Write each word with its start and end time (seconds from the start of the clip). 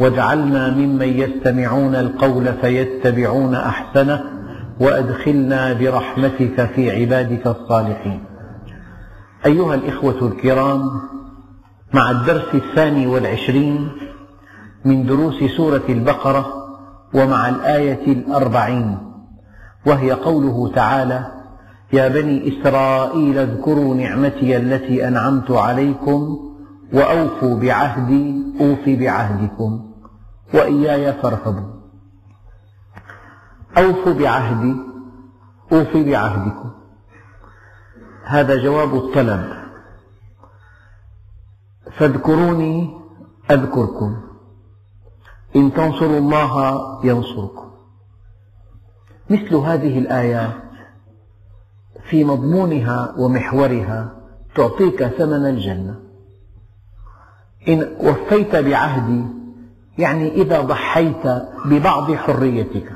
واجعلنا 0.00 0.70
ممن 0.70 1.08
يستمعون 1.08 1.94
القول 1.94 2.52
فيتبعون 2.60 3.54
أحسنه 3.54 4.24
وأدخلنا 4.80 5.72
برحمتك 5.72 6.70
في 6.74 6.90
عبادك 7.00 7.46
الصالحين. 7.46 8.24
أيها 9.46 9.74
الإخوة 9.74 10.28
الكرام 10.28 11.00
مع 11.94 12.10
الدرس 12.10 12.54
الثاني 12.54 13.06
والعشرين 13.06 13.88
من 14.84 15.06
دروس 15.06 15.44
سورة 15.56 15.82
البقرة 15.88 16.46
ومع 17.14 17.48
الآية 17.48 18.06
الأربعين 18.06 18.98
وهي 19.86 20.12
قوله 20.12 20.72
تعالى 20.74 21.26
يا 21.92 22.08
بني 22.08 22.48
إسرائيل 22.48 23.38
اذكروا 23.38 23.94
نعمتي 23.94 24.56
التي 24.56 25.08
أنعمت 25.08 25.50
عليكم 25.50 26.38
وأوفوا 26.92 27.60
بعهدي 27.60 28.42
أوف 28.60 28.88
بعهدكم 28.88 29.90
وإياي 30.54 31.12
فارهبون 31.12 31.74
أوفوا 33.78 34.12
بعهدي 34.12 34.76
أوف 35.72 35.96
بعهدكم. 35.96 36.70
هذا 38.24 38.62
جواب 38.62 38.94
الطلب. 38.94 39.64
فاذكروني 41.92 43.00
أذكركم. 43.50 44.16
إن 45.56 45.72
تنصروا 45.72 46.18
الله 46.18 46.80
ينصركم. 47.04 47.70
مثل 49.30 49.54
هذه 49.54 49.98
الآيات 49.98 50.62
في 52.10 52.24
مضمونها 52.24 53.14
ومحورها 53.18 54.16
تعطيك 54.54 55.04
ثمن 55.06 55.46
الجنة. 55.46 56.03
إن 57.68 57.86
وفيت 58.00 58.56
بعهدي 58.56 59.24
يعني 59.98 60.32
إذا 60.32 60.60
ضحيت 60.60 61.26
ببعض 61.64 62.12
حريتك. 62.12 62.92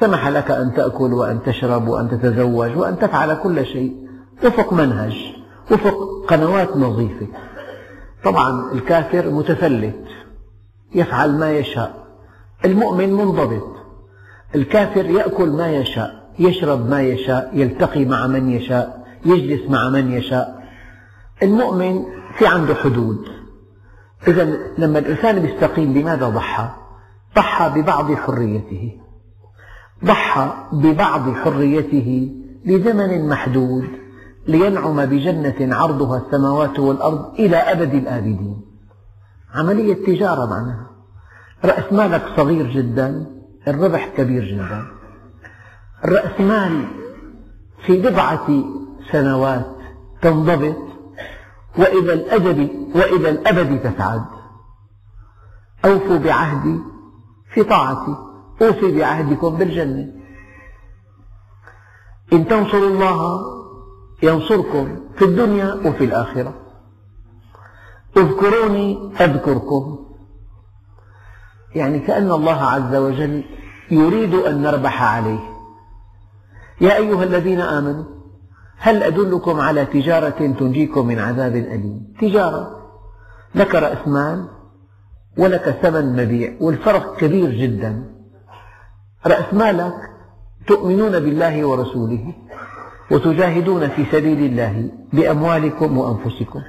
سمح 0.00 0.28
لك 0.28 0.50
أن 0.50 0.74
تأكل 0.74 1.12
وأن 1.12 1.42
تشرب 1.42 1.88
وأن 1.88 2.10
تتزوج 2.10 2.76
وأن 2.76 2.98
تفعل 2.98 3.34
كل 3.34 3.66
شيء. 3.66 3.96
وفق 4.44 4.72
منهج 4.72 5.34
وفق 5.70 6.24
قنوات 6.28 6.76
نظيفة. 6.76 7.26
طبعا 8.24 8.72
الكافر 8.72 9.30
متفلت 9.30 10.04
يفعل 10.94 11.38
ما 11.38 11.50
يشاء. 11.50 12.06
المؤمن 12.64 13.12
منضبط. 13.12 13.68
الكافر 14.54 15.04
يأكل 15.04 15.48
ما 15.48 15.70
يشاء 15.70 16.30
يشرب 16.38 16.90
ما 16.90 17.02
يشاء 17.02 17.50
يلتقي 17.54 18.04
مع 18.04 18.26
من 18.26 18.50
يشاء 18.50 19.06
يجلس 19.26 19.70
مع 19.70 19.88
من 19.88 20.12
يشاء. 20.12 20.59
المؤمن 21.42 22.04
في 22.38 22.46
عنده 22.46 22.74
حدود. 22.74 23.28
إذا 24.28 24.44
لما 24.78 24.98
الإنسان 24.98 25.44
يستقيم 25.44 25.92
بماذا 25.92 26.28
ضحى؟ 26.28 26.70
ضحى 27.36 27.80
ببعض 27.80 28.12
حريته. 28.12 28.92
ضحى 30.04 30.52
ببعض 30.72 31.34
حريته 31.34 32.32
لزمن 32.64 33.28
محدود 33.28 33.84
لينعم 34.46 35.06
بجنة 35.06 35.76
عرضها 35.76 36.22
السماوات 36.26 36.78
والأرض 36.78 37.34
إلى 37.38 37.56
أبد 37.56 37.94
الآبدين. 37.94 38.60
عملية 39.54 39.94
تجارة 40.06 40.46
معناها. 40.46 40.90
رأس 41.64 41.92
مالك 41.92 42.22
صغير 42.36 42.66
جدا 42.66 43.26
الربح 43.68 44.08
كبير 44.16 44.44
جدا. 44.44 44.86
الرأس 46.04 46.40
مال 46.40 46.84
في 47.86 48.02
بضعة 48.02 48.64
سنوات 49.12 49.76
تنضبط 50.22 50.89
وإلى 51.78 52.12
الأجل 52.12 52.88
وإلى 52.94 53.30
الأبد 53.30 53.80
تسعد. 53.82 54.24
أوفوا 55.84 56.18
بعهدي 56.18 56.78
في 57.54 57.62
طاعتي 57.62 58.16
أوفي 58.62 58.98
بعهدكم 58.98 59.56
بالجنة. 59.56 60.12
إن 62.32 62.48
تنصروا 62.48 62.88
الله 62.88 63.40
ينصركم 64.22 65.00
في 65.16 65.24
الدنيا 65.24 65.74
وفي 65.74 66.04
الآخرة. 66.04 66.54
اذكروني 68.16 69.12
أذكركم 69.20 69.98
يعني 71.74 71.98
كأن 71.98 72.30
الله 72.30 72.62
عز 72.62 72.94
وجل 72.94 73.44
يريد 73.90 74.34
أن 74.34 74.62
نربح 74.62 75.02
عليه. 75.02 75.40
يا 76.80 76.96
أيها 76.96 77.24
الذين 77.24 77.60
آمنوا 77.60 78.19
هل 78.82 79.02
أدلكم 79.02 79.60
على 79.60 79.84
تجارة 79.84 80.54
تنجيكم 80.58 81.06
من 81.06 81.18
عذاب 81.18 81.56
أليم؟ 81.56 82.14
تجارة. 82.20 82.76
لك 83.54 83.74
رأس 83.74 84.08
مال 84.08 84.48
ولك 85.38 85.78
ثمن 85.82 86.24
مبيع 86.24 86.52
والفرق 86.60 87.16
كبير 87.16 87.50
جدا. 87.50 88.04
رأس 89.26 89.54
مالك 89.54 89.94
تؤمنون 90.66 91.10
بالله 91.10 91.64
ورسوله 91.64 92.34
وتجاهدون 93.10 93.88
في 93.88 94.04
سبيل 94.12 94.44
الله 94.44 94.90
بأموالكم 95.12 95.98
وأنفسكم. 95.98 96.60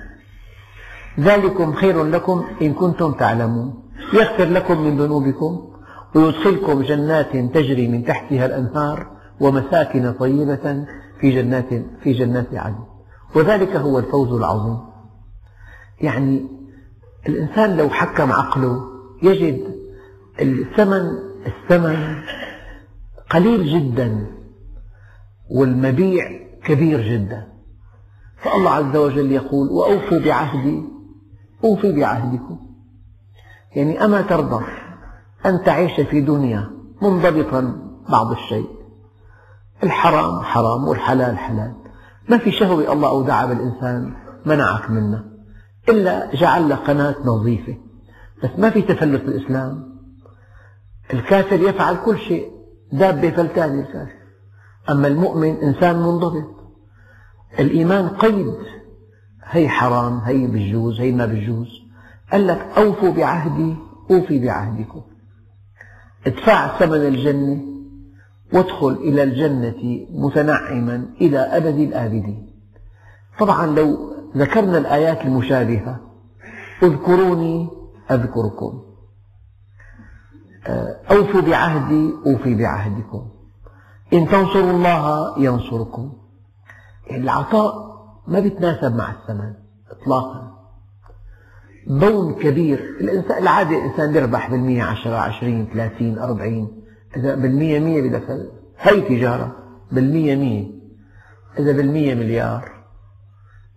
ذلكم 1.19 1.73
خير 1.73 2.03
لكم 2.03 2.45
إن 2.61 2.73
كنتم 2.73 3.11
تعلمون. 3.11 3.83
يغفر 4.13 4.45
لكم 4.45 4.81
من 4.81 4.97
ذنوبكم 4.97 5.67
ويدخلكم 6.15 6.81
جنات 6.81 7.31
تجري 7.31 7.87
من 7.87 8.05
تحتها 8.05 8.45
الأنهار 8.45 9.07
ومساكن 9.39 10.11
طيبة 10.11 10.85
في 11.21 11.31
جنات 11.31 11.69
في 12.03 12.13
جنات 12.13 12.47
عدن. 12.53 12.83
وذلك 13.35 13.75
هو 13.75 13.99
الفوز 13.99 14.33
العظيم. 14.33 14.77
يعني 16.01 16.47
الإنسان 17.27 17.77
لو 17.77 17.89
حكم 17.89 18.31
عقله 18.31 18.81
يجد 19.23 19.75
الثمن 20.41 21.11
الثمن 21.45 22.21
قليل 23.29 23.65
جدا 23.65 24.27
والمبيع 25.49 26.25
كبير 26.63 27.01
جدا. 27.01 27.47
فالله 28.37 28.69
عز 28.69 28.95
وجل 28.95 29.31
يقول 29.31 29.69
وأوفوا 29.69 30.19
بعهدي 30.19 30.83
أوفي 31.63 31.91
بعهدكم. 31.91 32.59
يعني 33.75 34.05
أما 34.05 34.21
ترضى 34.21 34.65
أن 35.45 35.63
تعيش 35.63 36.01
في 36.01 36.21
دنيا 36.21 36.71
منضبطا 37.01 37.91
بعض 38.09 38.31
الشيء. 38.31 38.80
الحرام 39.83 40.39
حرام 40.41 40.87
والحلال 40.87 41.37
حلال. 41.37 41.75
ما 42.29 42.37
في 42.37 42.51
شهوة 42.51 42.93
الله 42.93 43.09
أودعها 43.09 43.45
بالإنسان 43.45 44.13
منعك 44.45 44.89
منها 44.89 45.23
إلا 45.89 46.35
جعل 46.35 46.69
لك 46.69 46.77
قناة 46.77 47.15
نظيفة. 47.25 47.77
بس 48.43 48.49
ما 48.57 48.69
في 48.69 48.81
تفلت 48.81 49.23
بالإسلام 49.23 49.91
الكافر 51.13 51.59
يفعل 51.59 51.95
كل 52.05 52.17
شيء 52.17 52.51
دابة 52.91 53.29
فلتان 53.29 53.79
الكافر 53.79 54.21
أما 54.89 55.07
المؤمن 55.07 55.55
إنسان 55.55 55.95
منضبط. 55.95 56.55
الإيمان 57.59 58.07
قيد. 58.07 58.55
هي 59.43 59.69
حرام 59.69 60.17
هي 60.17 60.47
بجوز 60.47 60.99
هي 60.99 61.11
ما 61.11 61.25
بجوز. 61.25 61.67
قال 62.31 62.47
لك 62.47 62.67
أوفوا 62.77 63.11
بعهدي 63.11 63.75
أوفي 64.11 64.45
بعهدكم. 64.45 65.01
ادفع 66.27 66.79
ثمن 66.79 67.07
الجنة. 67.07 67.70
وادخل 68.53 68.91
إلى 68.91 69.23
الجنة 69.23 70.07
متنعما 70.09 71.05
إلى 71.21 71.39
أبد 71.39 71.79
الآبدين. 71.79 72.53
طبعا 73.39 73.65
لو 73.65 74.13
ذكرنا 74.37 74.77
الآيات 74.77 75.21
المشابهة 75.21 75.99
اذكروني 76.83 77.69
أذكركم. 78.11 78.81
أوفوا 81.11 81.41
بعهدي 81.41 82.13
أوفي 82.25 82.55
بعهدكم. 82.55 83.29
إن 84.13 84.27
تنصروا 84.27 84.71
الله 84.71 85.39
ينصركم. 85.39 86.13
العطاء 87.11 87.73
ما 88.27 88.39
بيتناسب 88.39 88.95
مع 88.95 89.11
الثمن 89.11 89.53
إطلاقا. 89.91 90.51
بون 91.87 92.33
كبير. 92.33 92.79
الإنسان 93.01 93.43
العادة 93.43 93.77
الإنسان 93.77 94.15
يربح 94.15 94.51
بالمية 94.51 94.83
عشرة 94.83 95.15
عشرين 95.15 95.67
ثلاثين 95.73 96.19
أربعين. 96.19 96.80
إذا 97.17 97.35
بالمية 97.35 97.79
مية 97.79 98.09
بدك 98.09 98.49
هي 98.79 99.01
تجارة. 99.01 99.55
بالمية 99.91 100.35
مية. 100.35 100.71
إذا 101.59 101.71
بالمية 101.71 102.15
مليار. 102.15 102.71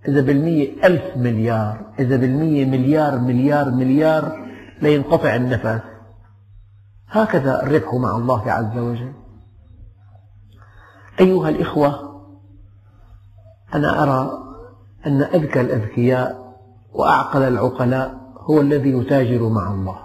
إذا 0.09 0.21
بالمية 0.21 0.87
ألف 0.87 1.17
مليار. 1.17 1.93
إذا 1.99 2.17
بالمية 2.17 2.67
مليار 2.67 3.19
مليار 3.19 3.71
مليار 3.71 4.47
لينقطع 4.83 5.37
النفس 5.37 5.81
هكذا 7.09 7.63
الربح 7.63 7.95
مع 7.95 8.17
الله 8.17 8.53
عز 8.53 8.79
وجل. 8.79 9.13
أيها 11.21 11.49
الإخوة 11.49 12.15
أنا 13.75 14.03
أرى 14.03 14.31
أن 15.07 15.23
أذكى 15.23 15.61
الأذكياء 15.61 16.45
وأعقل 16.93 17.43
العقلاء 17.43 18.33
هو 18.37 18.61
الذي 18.61 18.91
يتاجر 18.91 19.49
مع 19.49 19.71
الله. 19.71 20.04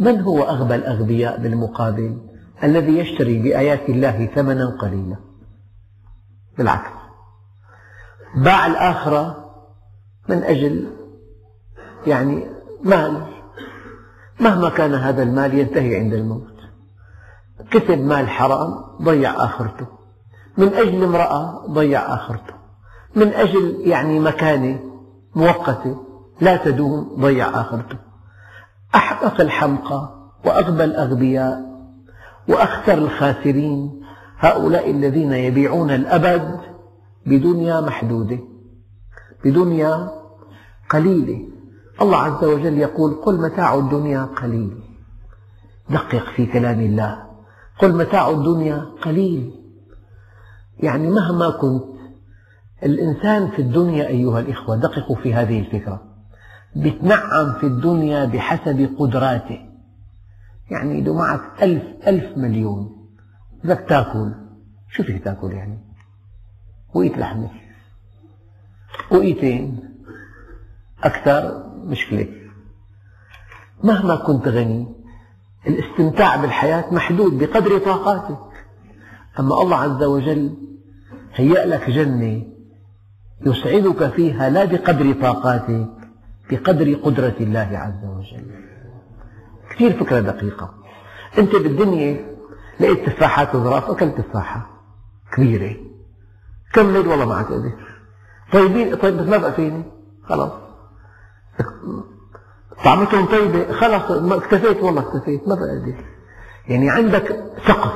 من 0.00 0.20
هو 0.20 0.42
أغبى 0.42 0.74
الأغبياء 0.74 1.40
بالمقابل 1.40 2.18
الذي 2.64 2.98
يشتري 2.98 3.42
بآيات 3.42 3.88
الله 3.88 4.26
ثمنا 4.34 4.76
قليلا؟ 4.82 5.16
بالعكس. 6.58 6.90
باع 8.36 8.66
الآخرة 8.66 9.50
من 10.28 10.42
أجل 10.42 10.90
يعني 12.06 12.46
مال. 12.82 13.26
مهما 14.40 14.68
كان 14.68 14.94
هذا 14.94 15.22
المال 15.22 15.54
ينتهي 15.54 15.96
عند 15.96 16.12
الموت. 16.12 16.56
كسب 17.70 17.98
مال 17.98 18.28
حرام 18.28 18.68
ضيع 19.02 19.44
آخرته. 19.44 19.86
من 20.58 20.68
أجل 20.74 21.04
امرأة 21.04 21.66
ضيع 21.66 22.14
آخرته. 22.14 22.54
من 23.16 23.28
أجل 23.28 23.80
يعني 23.80 24.20
مكانة 24.20 24.80
مؤقتة 25.34 26.04
لا 26.40 26.56
تدوم 26.56 27.16
ضيع 27.20 27.60
آخرته. 27.60 28.09
أحمق 28.94 29.40
الحمقى 29.40 30.30
وأغبى 30.44 30.84
الأغبياء 30.84 31.70
وأخسر 32.48 32.98
الخاسرين. 32.98 34.00
هؤلاء 34.38 34.90
الذين 34.90 35.32
يبيعون 35.32 35.90
الأبد 35.90 36.60
بدنيا 37.26 37.80
محدودة 37.80 38.38
بدنيا 39.44 40.10
قليلة. 40.90 41.48
الله 42.02 42.16
عز 42.16 42.44
وجل 42.44 42.78
يقول 42.78 43.14
قل 43.14 43.40
متاع 43.40 43.74
الدنيا 43.74 44.24
قليل. 44.24 44.82
دقق 45.90 46.24
في 46.36 46.46
كلام 46.46 46.80
الله. 46.80 47.26
قل 47.78 47.96
متاع 47.96 48.30
الدنيا 48.30 48.86
قليل. 49.02 49.54
يعني 50.78 51.10
مهما 51.10 51.50
كنت 51.50 51.84
الإنسان 52.82 53.50
في 53.50 53.62
الدنيا 53.62 54.06
أيها 54.06 54.40
الإخوة 54.40 54.76
دققوا 54.76 55.16
في 55.16 55.34
هذه 55.34 55.60
الفكرة. 55.60 56.09
يتنعم 56.76 57.52
في 57.52 57.66
الدنيا 57.66 58.24
بحسب 58.24 58.94
قدراته. 58.98 59.66
يعني 60.70 60.98
إذا 60.98 61.12
معك 61.12 61.62
ألف 61.62 61.82
ألف 62.08 62.38
مليون 62.38 63.08
بدك 63.64 63.84
تاكل. 63.88 64.32
شو 64.90 65.02
فيك 65.02 65.24
تاكل 65.24 65.52
يعني؟ 65.52 65.78
وقيت 66.94 67.18
لحمة. 67.18 67.50
وقيتين. 69.10 69.80
أكثر 71.02 71.66
مشكلة. 71.84 72.28
مهما 73.84 74.16
كنت 74.16 74.48
غني 74.48 74.86
الاستمتاع 75.66 76.36
بالحياة 76.36 76.94
محدود 76.94 77.38
بقدر 77.38 77.78
طاقاتك. 77.78 78.66
أما 79.38 79.62
الله 79.62 79.76
عز 79.76 80.02
وجل 80.02 80.54
هيأ 81.34 81.66
لك 81.66 81.90
جنة 81.90 82.42
يسعدك 83.46 84.08
فيها 84.08 84.50
لا 84.50 84.64
بقدر 84.64 85.12
طاقاتك 85.12 85.99
بقدر 86.50 86.94
قدرة 86.94 87.34
الله 87.40 87.70
عز 87.72 88.04
وجل. 88.04 88.46
كثير 89.70 89.92
فكرة 89.92 90.20
دقيقة. 90.20 90.74
أنت 91.38 91.56
بالدنيا 91.56 92.36
لقيت 92.80 93.06
تفاحات 93.06 93.52
صغار 93.52 93.92
أكلت 93.92 94.20
تفاحة 94.20 94.70
كبيرة. 95.32 95.76
كمل 96.72 97.06
والله 97.08 97.24
ما 97.24 97.34
عاد 97.34 97.46
قدر 97.46 97.72
طيبين؟ 98.52 98.94
طيب 98.96 99.16
بس 99.16 99.28
ما 99.28 99.36
بقى 99.36 99.52
فيني. 99.52 99.84
خلاص. 100.24 100.52
طعمتهم 102.84 103.26
طيبة. 103.26 103.72
خلاص 103.72 104.10
اكتفيت 104.32 104.82
والله 104.82 105.00
اكتفيت. 105.00 105.48
ما 105.48 105.54
بقى 105.54 105.80
قدر 105.80 106.04
يعني 106.68 106.90
عندك 106.90 107.44
سقف. 107.68 107.92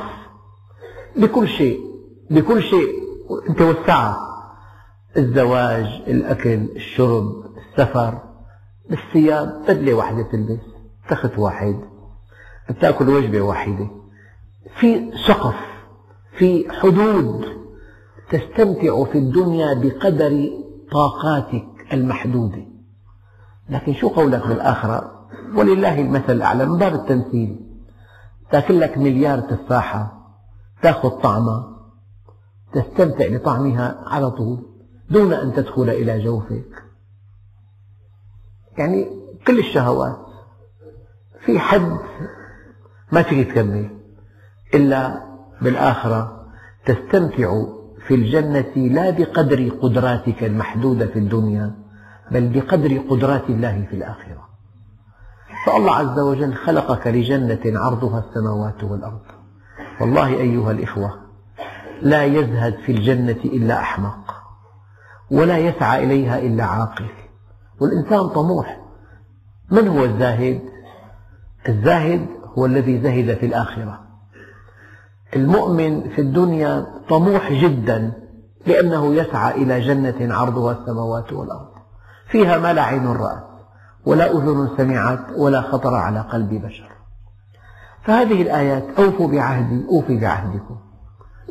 بكل 1.17 1.49
شيء. 1.49 1.81
بكل 2.31 2.63
شيء. 2.63 2.89
أنت 3.49 3.61
وسعها 3.61 4.19
الزواج 5.17 5.87
الأكل 6.07 6.69
الشرب 6.77 7.45
السفر. 7.57 8.34
الثياب 8.93 9.63
بدلة 9.69 9.95
واحدة 9.95 10.23
تلبس 10.23 10.61
تخت 11.09 11.39
واحد 11.39 11.81
بتأكل 12.71 13.09
وجبة 13.09 13.41
واحدة. 13.41 13.89
في 14.81 15.13
سقف 15.27 15.55
في 16.39 16.71
حدود 16.71 17.45
تستمتع 18.31 19.05
في 19.05 19.19
الدنيا 19.19 19.75
بقدر 19.75 20.51
طاقاتك 20.93 21.67
المحدودة. 21.93 22.67
لكن 23.69 23.95
شو 23.95 24.09
قولك 24.09 24.47
بالآخرة؟ 24.47 25.29
ولله 25.57 26.01
المثل 26.01 26.33
الأعلى 26.33 26.67
من 26.67 26.79
باب 26.79 26.95
التمثيل. 26.95 27.61
تأكل 28.51 28.81
لك 28.81 28.99
مليار 28.99 29.41
تفاحة 29.41 30.31
تأخذ 30.83 31.11
طعمها 31.11 31.71
تستمتع 32.73 33.37
بطعمها 33.37 34.05
على 34.07 34.31
طول 34.31 34.67
دون 35.11 35.33
أن 35.33 35.53
تدخل 35.53 35.91
إلى 35.91 36.25
جوفك. 36.25 36.84
يعني 38.79 39.07
كل 39.47 39.59
الشهوات. 39.59 40.17
في 41.41 41.59
حد 41.59 41.99
ما 43.13 43.23
تجي 43.23 43.45
تكمل 43.45 43.91
إلا 44.75 45.21
بالآخرة 45.63 46.47
تستمتع 46.87 47.65
في 48.07 48.15
الجنة 48.15 48.75
لا 48.77 49.11
بقدر 49.11 49.69
قدراتك 49.69 50.45
المحدودة 50.45 51.07
في 51.07 51.19
الدنيا 51.19 51.75
بل 52.31 52.49
بقدر 52.49 52.99
قدرات 52.99 53.51
الله 53.51 53.87
في 53.91 53.97
الآخرة. 53.97 54.49
فالله 55.67 55.95
عز 55.95 56.19
وجل 56.19 56.55
خلقك 56.55 57.07
لجنة 57.07 57.81
عرضها 57.81 58.25
السماوات 58.29 58.85
والأرض. 58.85 59.23
والله 60.01 60.27
أيها 60.27 60.71
الإخوة 60.71 61.25
لا 62.03 62.25
يزهد 62.25 62.75
في 62.87 62.93
الجنة 62.93 63.41
إلا 63.45 63.81
أحمق 63.81 64.35
ولا 65.31 65.59
يسعى 65.59 66.05
إليها 66.05 66.39
إلا 66.39 66.65
عاقل. 66.65 67.24
والإنسان 67.81 68.29
طموح. 68.29 68.81
من 69.71 69.89
هو 69.89 70.05
الزاهد؟ 70.05 70.61
الزاهد 71.69 72.27
هو 72.59 72.67
الذي 72.67 73.01
زهد 73.01 73.35
في 73.35 73.47
الآخرة. 73.47 74.01
المؤمن 75.37 76.09
في 76.09 76.21
الدنيا 76.21 76.87
طموح 77.09 77.53
جدا 77.53 78.13
لأنه 78.67 79.15
يسعى 79.15 79.63
إلى 79.63 79.81
جنة 79.81 80.35
عرضها 80.35 80.73
السماوات 80.73 81.33
والأرض. 81.33 81.75
فيها 82.29 82.59
ما 82.59 82.73
لا 82.73 82.83
عين 82.83 83.07
رأت 83.07 83.45
ولا 84.07 84.31
أذن 84.31 84.69
سمعت 84.77 85.27
ولا 85.37 85.61
خطر 85.61 85.95
على 85.95 86.21
قلب 86.21 86.49
بشر. 86.49 86.89
فهذه 88.03 88.43
الآيات 88.43 88.85
أوفوا 88.99 89.29
بعهدي 89.29 89.87
أوفي 89.89 90.21
بعهدكم. 90.21 90.77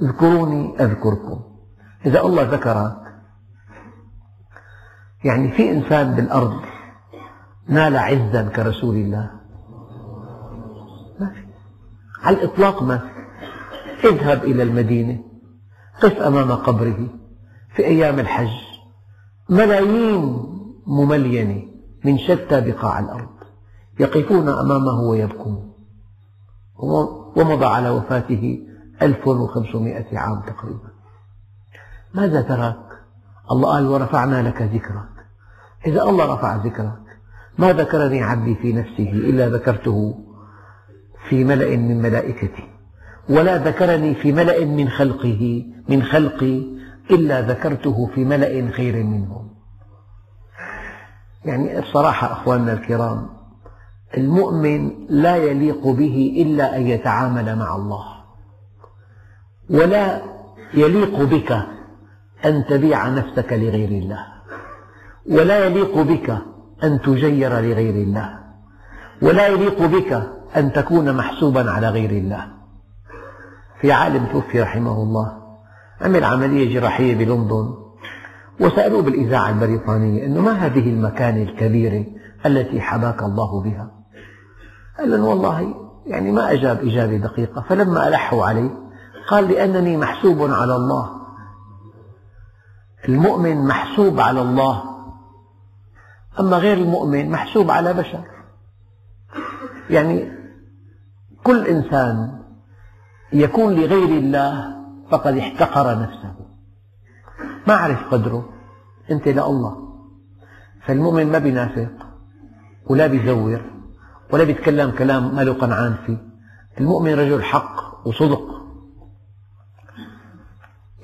اذكروني 0.01 0.75
أذكركم. 0.79 1.39
إذا 2.05 2.21
الله 2.21 2.43
ذكرك 2.43 3.02
يعني 5.23 5.51
في 5.51 5.71
إنسان 5.71 6.15
بالأرض 6.15 6.61
نال 7.67 7.97
عزا 7.97 8.49
كرسول 8.55 8.95
الله. 8.95 9.31
ما 11.19 11.29
في 11.29 11.45
على 12.23 12.37
الإطلاق 12.37 12.83
ما 12.83 12.97
في. 12.97 14.09
اذهب 14.09 14.43
إلى 14.43 14.63
المدينة. 14.63 15.23
قف 16.01 16.17
أمام 16.21 16.51
قبره. 16.51 17.07
في 17.75 17.85
أيام 17.85 18.19
الحج. 18.19 18.53
ملايين 19.49 20.43
مملينة 20.87 21.63
من 22.05 22.17
شتى 22.17 22.61
بقاع 22.61 22.99
الأرض 22.99 23.29
يقفون 23.99 24.49
أمامه 24.49 25.01
ويبكون. 25.01 25.73
ومضى 27.35 27.65
على 27.65 27.89
وفاته 27.89 28.59
1500 29.01 30.17
عام 30.17 30.41
تقريبا. 30.41 30.89
ماذا 32.13 32.41
ترك؟ 32.41 33.03
الله 33.51 33.69
قال 33.69 33.87
ورفعنا 33.87 34.47
لك 34.47 34.61
ذكرك. 34.61 35.12
إذا 35.85 36.03
الله 36.03 36.33
رفع 36.33 36.55
ذكرك 36.55 36.99
ما 37.57 37.73
ذكرني 37.73 38.23
عبدي 38.23 38.55
في 38.55 38.73
نفسه 38.73 39.09
إلا 39.11 39.49
ذكرته 39.49 40.19
في 41.29 41.43
ملأ 41.43 41.77
من 41.77 42.01
ملائكتي 42.01 42.69
ولا 43.29 43.57
ذكرني 43.57 44.15
في 44.15 44.31
ملأ 44.31 44.65
من 44.65 44.89
خلقه 44.89 45.65
من 45.89 46.03
خلقي 46.03 46.63
إلا 47.11 47.41
ذكرته 47.41 48.09
في 48.15 48.25
ملأ 48.25 48.71
خير 48.71 49.03
منهم 49.03 49.49
يعني 51.45 51.81
بصراحة 51.81 52.31
أخواننا 52.31 52.73
الكرام 52.73 53.29
المؤمن 54.17 54.91
لا 55.09 55.35
يليق 55.35 55.87
به 55.87 56.45
إلا 56.45 56.77
أن 56.77 56.87
يتعامل 56.87 57.55
مع 57.55 57.75
الله 57.75 58.05
ولا 59.69 60.21
يليق 60.73 61.21
بك 61.23 61.51
أن 62.45 62.65
تبيع 62.69 63.09
نفسك 63.09 63.53
لغير 63.53 63.89
الله. 63.89 64.25
ولا 65.29 65.65
يليق 65.65 66.01
بك 66.01 66.37
أن 66.83 67.01
تجير 67.01 67.49
لغير 67.49 67.95
الله. 67.95 68.39
ولا 69.21 69.47
يليق 69.47 69.85
بك 69.85 70.31
أن 70.57 70.73
تكون 70.73 71.17
محسوبا 71.17 71.71
على 71.71 71.89
غير 71.89 72.09
الله. 72.09 72.47
في 73.81 73.91
عالم 73.91 74.25
توفي 74.25 74.61
رحمه 74.61 75.03
الله 75.03 75.43
عمل 76.01 76.23
عملية 76.23 76.79
جراحية 76.79 77.15
بلندن 77.15 77.73
وسألوه 78.59 79.01
بالإذاعة 79.01 79.49
البريطانية 79.49 80.25
أنه 80.25 80.41
ما 80.41 80.51
هذه 80.51 80.89
المكانة 80.89 81.43
الكبيرة 81.43 82.05
التي 82.45 82.81
حباك 82.81 83.23
الله 83.23 83.61
بها؟ 83.63 83.91
قال 84.97 85.11
لهم 85.11 85.23
والله 85.23 85.75
يعني 86.05 86.31
ما 86.31 86.51
أجاب 86.51 86.79
إجابة 86.83 87.17
دقيقة. 87.17 87.61
فلما 87.69 88.07
ألحوا 88.07 88.45
عليه 88.45 88.69
قال 89.27 89.47
لأنني 89.47 89.97
محسوب 89.97 90.51
على 90.51 90.75
الله. 90.75 91.09
المؤمن 93.09 93.67
محسوب 93.67 94.19
على 94.19 94.41
الله. 94.41 94.92
أما 96.39 96.57
غير 96.57 96.77
المؤمن 96.77 97.29
محسوب 97.29 97.71
على 97.71 97.93
بشر. 97.93 98.23
يعني 99.89 100.31
كل 101.43 101.67
إنسان 101.67 102.39
يكون 103.33 103.73
لغير 103.73 104.17
الله 104.17 104.75
فقد 105.11 105.37
احتقر 105.37 105.99
نفسه. 105.99 106.35
ما 107.67 107.73
عرف 107.73 108.13
قدره. 108.13 108.49
أنت 109.11 109.27
لله 109.27 109.77
فالمؤمن 110.85 111.31
ما 111.31 111.37
بينافق 111.37 111.91
ولا 112.89 113.07
بيزور 113.07 113.61
ولا 114.33 114.43
بيتكلم 114.43 114.91
كلام 114.91 115.35
ما 115.35 115.41
له 115.41 115.53
قنعان 115.53 115.95
فيه. 116.05 116.17
المؤمن 116.79 117.13
رجل 117.13 117.43
حق 117.43 118.07
وصدق. 118.07 118.63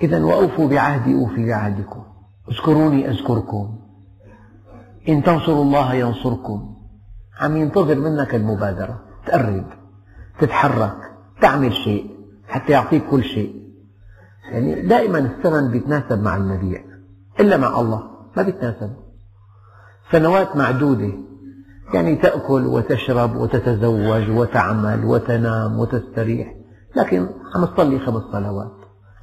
إذا 0.01 0.23
وأوفوا 0.23 0.69
بعهدي 0.69 1.15
أوفي 1.15 1.45
بعهدكم. 1.45 2.03
اذكروني 2.51 3.09
أذكركم. 3.09 3.79
إن 5.09 5.23
تنصروا 5.23 5.63
الله 5.63 5.93
ينصركم. 5.93 6.75
عم 7.39 7.57
ينتظر 7.57 7.95
منك 7.95 8.35
المبادرة. 8.35 9.01
تقرب 9.27 9.65
تتحرك 10.39 10.97
تعمل 11.41 11.73
شيء 11.73 12.17
حتى 12.47 12.73
يعطيك 12.73 13.05
كل 13.09 13.23
شيء. 13.23 13.63
يعني 14.51 14.81
دائما 14.81 15.19
الثمن 15.19 15.71
بيتناسب 15.71 16.23
مع 16.23 16.37
المبيع 16.37 16.83
إلا 17.39 17.57
مع 17.57 17.79
الله 17.79 18.03
ما 18.37 18.43
بيتناسب. 18.43 18.91
سنوات 20.11 20.55
معدودة. 20.55 21.13
يعني 21.93 22.15
تأكل 22.15 22.65
وتشرب 22.65 23.35
وتتزوج 23.35 24.29
وتعمل 24.29 25.05
وتنام 25.05 25.79
وتستريح. 25.79 26.55
لكن 26.95 27.29
عم 27.55 27.65
تصلي 27.65 27.99
خمس 27.99 28.23
صلوات 28.31 28.71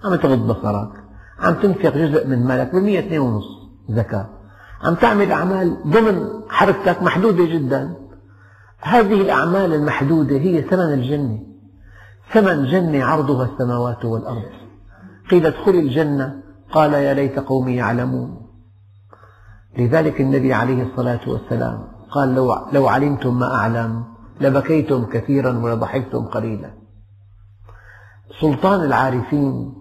عم 0.05 0.14
تغض 0.14 0.47
بصرك 0.47 0.93
عم 1.38 1.55
تنفق 1.55 1.97
جزء 1.97 2.26
من 2.28 2.47
مالك 2.47 2.75
بالمية 2.75 2.99
اثنين 2.99 3.21
ونص 3.21 3.45
زكاة. 3.88 4.36
عم 4.83 4.95
تعمل 4.95 5.33
أعمال 5.33 5.76
ضمن 5.87 6.28
حركتك 6.49 7.02
محدودة 7.02 7.45
جدا. 7.45 7.97
هذه 8.80 9.21
الأعمال 9.21 9.75
المحدودة 9.75 10.37
هي 10.37 10.62
ثمن 10.62 10.92
الجنة. 10.92 11.38
ثمن 12.33 12.64
جنة 12.64 13.04
عرضها 13.04 13.49
السماوات 13.52 14.04
والأرض. 14.04 14.42
قيل 15.30 15.47
ادخل 15.47 15.71
الجنة. 15.75 16.42
قال 16.73 16.92
يا 16.92 17.14
ليت 17.14 17.38
قومي 17.38 17.76
يعلمون. 17.76 18.47
لذلك 19.78 20.21
النبي 20.21 20.54
عليه 20.54 20.83
الصلاة 20.83 21.21
والسلام 21.26 21.88
قال 22.11 22.35
لو, 22.35 22.56
لو 22.73 22.88
علمتم 22.88 23.38
ما 23.38 23.54
أعلم 23.54 24.04
لبكيتم 24.40 25.04
كثيرا 25.04 25.59
ولضحكتم 25.59 26.26
قليلا. 26.26 26.71
سلطان 28.40 28.85
العارفين 28.85 29.75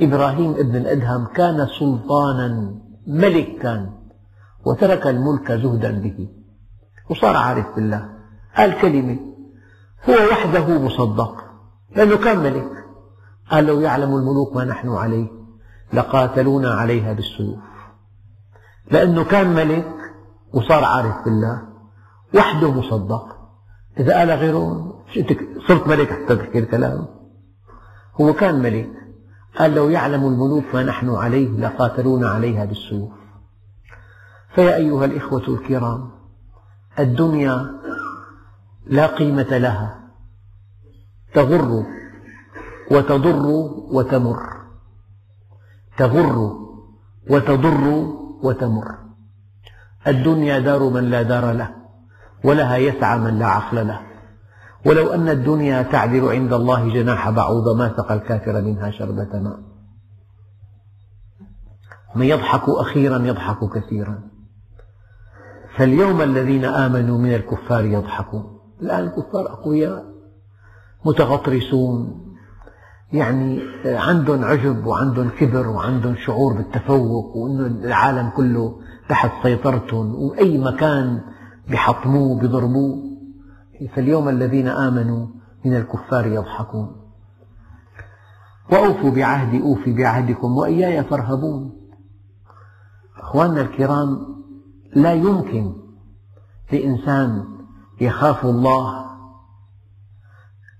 إبراهيم 0.00 0.50
ابن 0.50 0.86
أدهم 0.86 1.26
كان 1.26 1.66
سلطانا 1.78 2.74
ملك 3.06 3.58
كان 3.62 3.90
وترك 4.66 5.06
الملك 5.06 5.52
زهدا 5.52 5.90
به. 5.90 6.28
وصار 7.10 7.36
عارف 7.36 7.66
بالله. 7.76 8.08
قال 8.56 8.80
كلمة. 8.80 9.18
هو 10.08 10.14
وحده 10.30 10.78
مصدق. 10.78 11.34
لأنه 11.96 12.16
كان 12.16 12.38
ملك. 12.38 12.70
قال 13.50 13.66
لو 13.66 13.80
يعلم 13.80 14.16
الملوك 14.16 14.56
ما 14.56 14.64
نحن 14.64 14.88
عليه. 14.88 15.28
لقاتلونا 15.92 16.70
عليها 16.70 17.12
بالسيوف. 17.12 17.58
لأنه 18.90 19.24
كان 19.24 19.54
ملك 19.54 19.94
وصار 20.52 20.84
عارف 20.84 21.24
بالله. 21.24 21.62
وحده 22.34 22.70
مصدق. 22.70 23.36
إذا 24.00 24.18
قال 24.18 24.30
غيره 24.30 24.94
صرت 25.68 25.88
ملك 25.88 26.10
حتى 26.10 26.36
تحكي 26.36 26.58
الكلام. 26.58 27.06
هو 28.20 28.32
كان 28.32 28.62
ملك. 28.62 28.90
قال 29.58 29.74
لو 29.74 29.88
يعلم 29.88 30.26
الملوك 30.26 30.64
ما 30.74 30.82
نحن 30.82 31.10
عليه. 31.10 31.48
لقاتلونا 31.48 32.28
عليها 32.28 32.64
بالسيوف. 32.64 33.21
فيا 34.54 34.76
أيها 34.76 35.04
الإخوة 35.04 35.48
الكرام 35.48 36.10
الدنيا 36.98 37.80
لا 38.86 39.06
قيمة 39.06 39.58
لها. 39.58 39.98
تغر 41.34 41.84
وتضر 42.90 43.46
وتمر. 43.92 44.42
تغر 45.98 46.56
وتضر 47.30 47.84
وتمر. 48.42 48.98
الدنيا 50.06 50.58
دار 50.58 50.88
من 50.88 51.04
لا 51.04 51.22
دار 51.22 51.52
له 51.52 51.74
ولها 52.44 52.76
يسعى 52.76 53.18
من 53.18 53.38
لا 53.38 53.46
عقل 53.46 53.86
له. 53.86 54.00
ولو 54.86 55.14
أن 55.14 55.28
الدنيا 55.28 55.82
تعدل 55.82 56.28
عند 56.28 56.52
الله 56.52 56.94
جناح 56.94 57.30
بعوضة 57.30 57.74
ما 57.74 57.88
سقى 57.96 58.14
الكافر 58.14 58.62
منها 58.62 58.90
شربة 58.90 59.40
ماء. 59.40 59.58
من 62.14 62.26
يضحك 62.26 62.68
أخيرا 62.68 63.18
يضحك 63.18 63.58
كثيرا. 63.74 64.31
فاليوم 65.76 66.22
الذين 66.22 66.64
آمنوا 66.64 67.18
من 67.18 67.34
الكفار 67.34 67.84
يضحكون. 67.84 68.58
الآن 68.82 69.04
الكفار 69.04 69.52
أقوياء 69.52 70.04
متغطرسون. 71.04 72.22
يعني 73.12 73.62
عندهم 73.84 74.44
عجب 74.44 74.86
وعندهم 74.86 75.28
كبر 75.28 75.68
وعندهم 75.68 76.16
شعور 76.16 76.52
بالتفوق 76.52 77.36
وأن 77.36 77.60
العالم 77.84 78.30
كله 78.30 78.80
تحت 79.08 79.30
سيطرتهم 79.42 80.14
وأي 80.14 80.58
مكان 80.58 81.20
بحطموه 81.70 82.40
بضربوه 82.40 82.98
فاليوم 83.96 84.28
الذين 84.28 84.68
آمنوا 84.68 85.26
من 85.64 85.76
الكفار 85.76 86.26
يضحكون. 86.26 86.96
وأوفوا 88.72 89.10
بعهدي 89.10 89.62
أوفي 89.62 89.92
بعهدكم 89.92 90.56
وإياي 90.56 91.04
فارهبون. 91.04 91.72
أخواننا 93.18 93.60
الكرام 93.60 94.31
لا 94.96 95.12
يمكن 95.12 95.74
لإنسان 96.72 97.44
يخاف 98.00 98.44
الله 98.44 99.06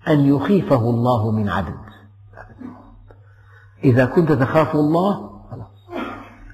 أن 0.09 0.21
يخيفه 0.21 0.91
الله 0.91 1.31
من 1.31 1.49
عبد 1.49 1.83
إذا 3.85 4.05
كنت 4.05 4.33
تخاف 4.33 4.75
الله 4.75 5.33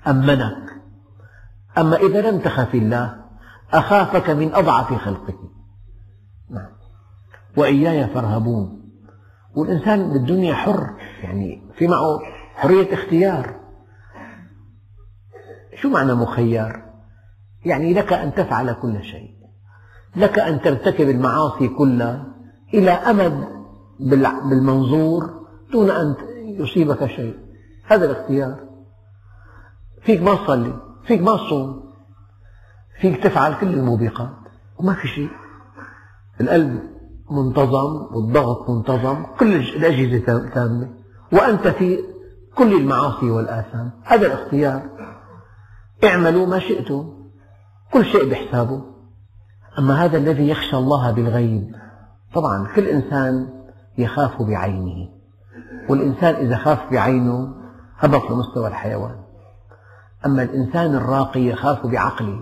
أمنك 0.07 0.69
أما 1.79 1.97
إذا 1.97 2.31
لم 2.31 2.41
تخف 2.41 2.75
الله 2.75 3.25
أخافك 3.73 4.31
من 4.31 4.55
أضعف 4.55 4.95
خلقه. 4.95 5.50
نعم. 6.50 6.71
وإياي 7.57 8.07
فارهبون. 8.07 8.91
والإنسان 9.55 10.12
بالدنيا 10.12 10.55
حر 10.55 10.97
يعني 11.23 11.73
في 11.79 11.87
معه 11.87 12.19
حرية 12.55 12.95
اختيار. 12.95 13.61
شو 15.83 15.91
معنى 15.91 16.15
مخير؟ 16.15 16.88
يعني 17.65 17.95
لك 17.95 18.12
أن 18.12 18.35
تفعل 18.35 18.73
كل 18.73 19.05
شيء 19.05 19.38
لك 20.17 20.38
أن 20.38 20.61
ترتكب 20.61 21.09
المعاصي 21.09 21.69
كلها 21.69 22.27
إلى 22.75 22.91
أمد 22.91 23.49
بالمنظور 24.50 25.47
دون 25.73 25.91
أن 25.91 26.15
يصيبك 26.37 27.07
شيء. 27.07 27.37
هذا 27.87 28.11
الاختيار. 28.11 28.57
فيك 30.03 30.23
ما 30.23 30.35
تصلي 30.35 30.81
فيك 31.05 31.23
ما 31.23 31.37
تصوم 31.37 31.93
فيك 33.00 33.23
تفعل 33.23 33.55
كل 33.55 33.75
الموبقات. 33.75 34.37
وما 34.79 34.95
في 34.95 35.09
شيء. 35.09 35.31
القلب 36.41 36.83
منتظم 37.31 38.15
والضغط 38.15 38.71
منتظم 38.71 39.27
كل 39.38 39.57
الأجهزة 39.57 40.49
تامة. 40.49 40.91
وأنت 41.33 41.69
في 41.69 41.99
كل 42.55 42.73
المعاصي 42.73 43.31
والآثام. 43.31 43.91
هذا 44.05 44.27
الاختيار. 44.27 44.83
اعملوا 46.05 46.47
ما 46.47 46.59
شئتم. 46.59 47.18
كل 47.92 48.04
شيء 48.04 48.30
بحسابه. 48.30 48.83
أما 49.78 50.04
هذا 50.04 50.18
الذي 50.18 50.49
يخشى 50.49 50.76
الله 50.76 51.11
بالغيب 51.11 51.75
طبعا 52.35 52.68
كل 52.76 52.87
إنسان 52.87 53.49
يخاف 53.99 54.42
بعينه. 54.42 55.09
والإنسان 55.88 56.35
إذا 56.35 56.57
خاف 56.57 56.90
بعينه 56.90 57.54
هبط 57.99 58.30
لمستوى 58.30 58.68
الحيوان. 58.68 59.16
أما 60.26 60.42
الإنسان 60.42 60.95
الراقي 60.95 61.40
يخاف 61.40 61.87
بعقله. 61.87 62.40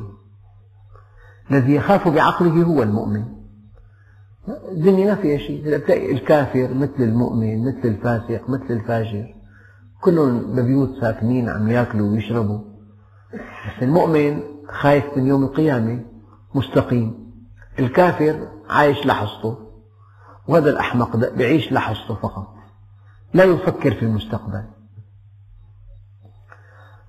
الذي 1.50 1.74
يخاف 1.74 2.08
بعقله 2.08 2.62
هو 2.62 2.82
المؤمن. 2.82 3.24
الدنيا 4.72 5.14
ما 5.14 5.14
فيها 5.14 5.38
شيء. 5.38 5.76
الكافر 6.10 6.74
مثل 6.74 7.00
المؤمن 7.00 7.64
مثل 7.68 7.88
الفاسق 7.88 8.50
مثل 8.50 8.66
الفاجر. 8.70 9.34
كلهم 10.00 10.56
ببيوت 10.56 11.00
ساكنين 11.00 11.48
عم 11.48 11.68
ياكلوا 11.68 12.10
ويشربوا. 12.10 12.58
بس 13.32 13.82
المؤمن 13.82 14.40
خايف 14.80 15.04
من 15.16 15.26
يوم 15.26 15.44
القيامة 15.44 16.04
مستقيم. 16.54 17.32
الكافر 17.78 18.48
عايش 18.70 19.06
لحظته 19.06 19.58
وهذا 20.48 20.70
الأحمق 20.70 21.16
بيعيش 21.16 21.72
لحظته 21.72 22.14
فقط. 22.14 22.54
لا 23.34 23.44
يفكر 23.44 23.94
في 23.94 24.02
المستقبل. 24.02 24.64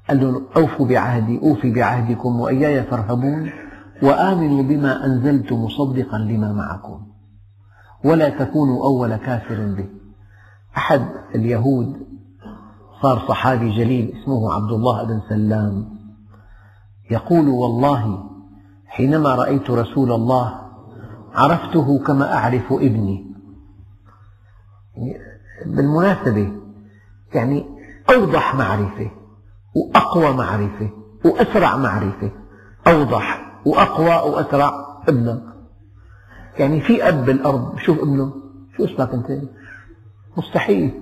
قال 0.09 0.21
له 0.21 0.41
أوفوا 0.57 0.87
بعهدي 0.87 1.39
أوفي 1.39 1.71
بعهدكم 1.73 2.39
وإياي 2.39 2.83
فارهبون 2.83 3.51
وآمنوا 4.03 4.63
بما 4.63 5.05
أنزلت 5.05 5.53
مصدقا 5.53 6.17
لما 6.17 6.53
معكم. 6.53 7.07
ولا 8.05 8.29
تكونوا 8.29 8.83
أول 8.83 9.15
كافر 9.15 9.75
به. 9.77 9.89
أحد 10.77 11.07
اليهود 11.35 12.07
صار 13.01 13.27
صحابي 13.27 13.69
جليل 13.69 14.13
اسمه 14.21 14.53
عبد 14.53 14.71
الله 14.71 15.03
بن 15.03 15.21
سلام. 15.29 15.96
يقول 17.11 17.47
والله 17.47 18.29
حينما 18.85 19.35
رأيت 19.35 19.69
رسول 19.69 20.11
الله 20.11 20.61
عرفته 21.33 21.99
كما 22.03 22.33
أعرف 22.33 22.73
ابني. 22.73 23.35
بالمناسبة 25.65 26.51
يعني 27.33 27.65
أوضح 28.09 28.55
معرفة 28.55 29.11
وأقوى 29.75 30.33
معرفة 30.33 30.89
وأسرع 31.25 31.77
معرفة. 31.77 32.31
أوضح 32.87 33.59
وأقوى 33.65 34.31
وأسرع 34.33 34.71
ابنك 35.07 35.43
يعني 36.59 36.81
في 36.81 37.09
أب 37.09 37.25
بالأرض 37.25 37.75
بشوف 37.75 37.99
ابنه. 37.99 38.33
شو 38.77 38.85
اسمك 38.85 39.13
أنت؟ 39.13 39.41
مستحيل. 40.37 41.01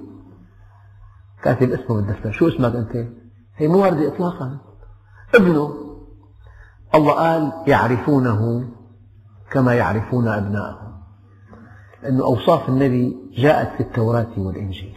كاتب 1.44 1.72
اسمه 1.72 1.96
بالدفتر. 1.96 2.32
شو 2.32 2.48
اسمك 2.48 2.76
أنت؟ 2.76 3.08
هي 3.56 3.68
مو 3.68 3.82
واردة 3.82 4.08
إطلاقا. 4.08 4.58
ابنه. 5.36 5.85
الله 6.96 7.14
قال 7.14 7.52
يعرفونه 7.68 8.66
كما 9.52 9.74
يعرفون 9.74 10.28
أبناءهم. 10.28 10.94
لأن 12.04 12.20
أوصاف 12.20 12.70
النبي 12.70 13.18
جاءت 13.38 13.76
في 13.78 13.84
التوراة 13.84 14.34
والإنجيل. 14.38 14.96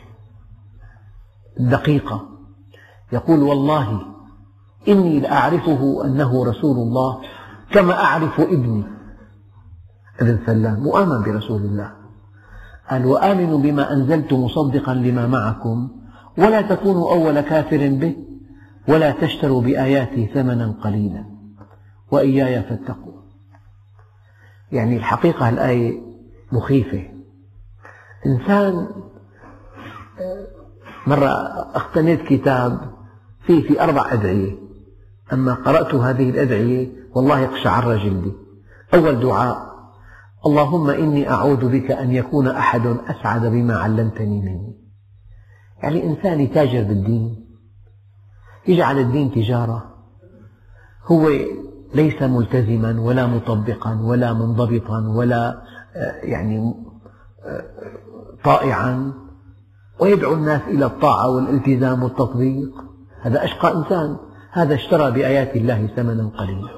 الدقيقة. 1.60 2.28
يقول 3.12 3.42
والله 3.42 4.02
إني 4.88 5.20
لأعرفه 5.20 6.04
أنه 6.04 6.44
رسول 6.44 6.76
الله 6.76 7.20
كما 7.72 8.04
أعرف 8.04 8.40
ابني. 8.40 8.84
ابن 10.20 10.38
سلام 10.46 10.86
وآمن 10.86 11.22
برسول 11.22 11.62
الله. 11.62 11.92
قال 12.90 13.06
وآمنوا 13.06 13.58
بما 13.58 13.92
أنزلت 13.92 14.32
مصدقا 14.32 14.94
لما 14.94 15.26
معكم 15.26 15.90
ولا 16.38 16.62
تكونوا 16.62 17.12
أول 17.12 17.40
كافر 17.40 17.88
به 17.88 18.16
ولا 18.88 19.10
تشتروا 19.10 19.62
بآياتي 19.62 20.26
ثمنا 20.26 20.74
قليلا. 20.84 21.37
وإياي 22.10 22.62
فاتقوا. 22.62 23.12
يعني 24.72 24.96
الحقيقة 24.96 25.48
الآية 25.48 26.00
مخيفة. 26.52 27.08
إنسان 28.26 28.88
مرة 31.06 31.28
اقتنيت 31.74 32.22
كتاب 32.22 32.80
فيه 33.46 33.68
في 33.68 33.82
أربع 33.82 34.12
أدعية. 34.12 34.56
أما 35.32 35.54
قرأت 35.54 35.94
هذه 35.94 36.30
الأدعية 36.30 36.88
والله 37.14 37.44
اقشعر 37.44 37.96
جلدي 37.96 38.32
أول 38.94 39.20
دعاء 39.20 39.68
اللهم 40.46 40.90
إني 40.90 41.30
أعوذ 41.30 41.68
بك 41.68 41.90
أن 41.90 42.10
يكون 42.10 42.48
أحد 42.48 42.86
أسعد 42.86 43.46
بما 43.46 43.76
علمتني 43.76 44.40
مني. 44.40 44.78
يعني 45.82 46.04
إنسان 46.04 46.40
يتاجر 46.40 46.82
بالدين 46.82 47.46
يجعل 48.68 48.98
الدين 48.98 49.32
تجارة. 49.32 49.94
هو 51.04 51.30
ليس 51.94 52.22
ملتزما 52.22 53.00
ولا 53.00 53.26
مطبقا 53.26 54.00
ولا 54.02 54.32
منضبطا 54.32 55.12
ولا 55.16 55.62
آه، 55.96 56.12
يعني 56.22 56.74
آه، 57.46 57.64
طائعا. 58.44 59.12
ويدعو 60.00 60.34
الناس 60.34 60.60
إلى 60.68 60.86
الطاعة 60.86 61.30
والالتزام 61.30 62.02
والتطبيق. 62.02 62.70
هذا 63.22 63.44
أشقى 63.44 63.76
إنسان. 63.76 64.16
هذا 64.52 64.74
اشترى 64.74 65.10
بآيات 65.10 65.56
الله 65.56 65.86
ثمنا 65.96 66.30
قليلا. 66.38 66.70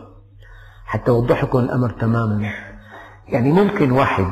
حتى 0.85 1.11
أوضح 1.11 1.45
لكم 1.45 1.59
الأمر 1.59 1.91
تماما. 1.91 2.51
يعني 3.29 3.53
ممكن 3.53 3.93
واحد 3.93 4.27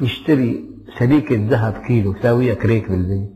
يشتري 0.00 0.72
سبيكة 0.98 1.46
ذهب 1.50 1.72
كيلو 1.72 2.12
يساويها 2.12 2.54
كريك 2.54 2.90
بالبيت 2.90 3.30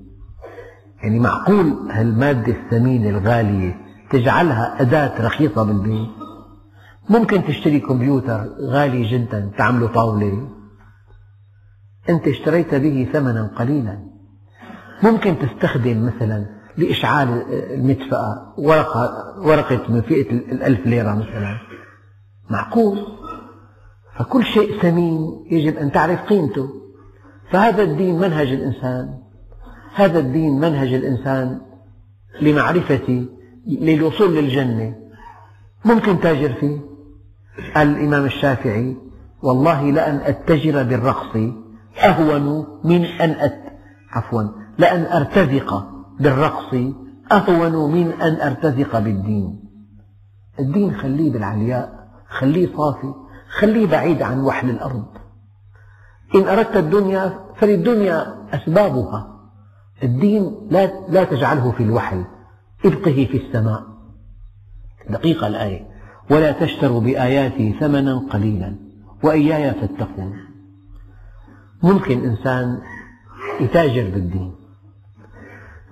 يعني 1.03 1.19
معقول 1.19 1.91
هالمادة 1.91 2.53
الثمينة 2.53 3.09
الغالية 3.09 3.77
تجعلها 4.11 4.81
أداة 4.81 5.27
رخيصة 5.27 5.63
بالبيت 5.63 6.09
ممكن 7.11 7.45
تشتري 7.45 7.81
كمبيوتر 7.81 8.49
غالي 8.61 9.05
جدا 9.05 9.51
تعمله 9.59 9.87
طاولة. 9.87 10.49
أنت 12.09 12.29
اشتريت 12.29 12.75
به 12.75 13.09
ثمنا 13.13 13.51
قليلا. 13.59 13.99
ممكن 15.03 15.37
تستخدم 15.39 16.07
مثلا 16.07 16.47
لإشعال 16.77 17.29
المدفأة 17.51 18.55
ورقة, 18.59 19.35
ورقة 19.39 19.93
من 19.93 20.01
فئة 20.03 20.31
الألف 20.31 20.87
ليرة 20.87 21.15
مثلا. 21.15 21.59
معقول؟ 22.51 22.99
فكل 24.19 24.45
شيء 24.45 24.81
ثمين 24.81 25.45
يجب 25.51 25.77
أن 25.77 25.93
تعرف 25.93 26.21
قيمته. 26.21 26.69
فهذا 27.51 27.83
الدين 27.83 28.19
منهج 28.19 28.49
الإنسان. 28.49 29.19
هذا 29.95 30.19
الدين 30.19 30.61
منهج 30.61 30.93
الإنسان 30.93 31.61
لمعرفة 32.41 33.27
للوصول 33.67 34.37
للجنة. 34.37 34.95
ممكن 35.85 36.21
تاجر 36.21 36.53
فيه. 36.53 36.96
قال 37.75 37.89
الإمام 37.89 38.25
الشافعي 38.25 38.97
والله 39.43 39.91
لأن 39.91 40.17
أتجر 40.17 40.83
بالرقص 40.83 41.37
أهون 42.05 42.67
من 42.85 43.05
أن 43.05 43.31
أت... 43.31 43.63
عفوا 44.13 44.43
لأن 44.79 45.03
أرتزق 45.07 45.89
بالرقص 46.21 46.75
أهون 47.33 47.93
من 47.93 48.13
أن 48.13 48.41
أرتزق 48.41 48.99
بالدين. 48.99 49.65
الدين 50.61 50.97
خليه 50.97 51.33
بالعلياء 51.33 52.09
خليه 52.29 52.77
صافي 52.77 53.15
خليه 53.59 53.87
بعيد 53.87 54.23
عن 54.23 54.41
وحل 54.41 54.71
الأرض. 54.71 55.07
إن 56.35 56.49
أردت 56.49 56.77
الدنيا 56.77 57.39
فللدنيا 57.57 58.37
أسبابها. 58.53 59.37
الدين 60.03 60.69
لا, 60.71 61.09
لا 61.09 61.25
تجعله 61.25 61.71
في 61.71 61.83
الوحل 61.83 62.25
إبقه 62.85 63.29
في 63.33 63.47
السماء. 63.47 63.83
دقيقة 65.11 65.47
الآية. 65.47 65.96
ولا 66.31 66.53
تشتروا 66.53 67.01
بآياتي 67.01 67.73
ثمنا 67.81 68.19
قليلا 68.19 68.77
وإياي 69.23 69.73
فاتقون. 69.73 70.37
ممكن 71.83 72.25
إنسان 72.25 72.81
يتاجر 73.61 74.11
بالدين. 74.11 74.55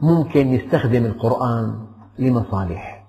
ممكن 0.02 0.48
يستخدم 0.48 1.04
القرآن 1.04 1.86
لمصالح. 2.18 3.06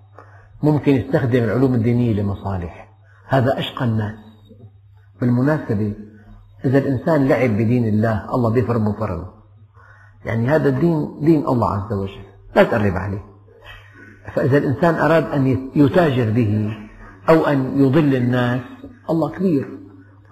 ممكن 0.63 0.91
يستخدم 0.91 1.43
العلوم 1.43 1.73
الدينية 1.73 2.13
لمصالح. 2.13 2.95
هذا 3.27 3.59
أشقى 3.59 3.85
الناس. 3.85 4.15
بالمناسبة 5.21 5.93
إذا 6.65 6.77
الإنسان 6.77 7.27
لعب 7.27 7.49
بدين 7.49 7.87
الله 7.87 8.35
الله 8.35 8.49
بيفرمه 8.49 8.93
فرمه 8.93 9.25
يعني 10.25 10.47
هذا 10.47 10.69
الدين 10.69 11.19
دين 11.19 11.47
الله 11.47 11.73
عز 11.73 11.93
وجل. 11.93 12.25
لا 12.55 12.63
تقرب 12.63 12.93
عليه. 12.93 13.25
فإذا 14.33 14.57
الإنسان 14.57 14.95
أراد 14.95 15.23
أن 15.23 15.69
يتاجر 15.75 16.31
به 16.31 16.84
أو 17.29 17.45
أن 17.45 17.79
يضل 17.79 18.15
الناس 18.15 18.61
الله 19.09 19.29
كبير 19.29 19.79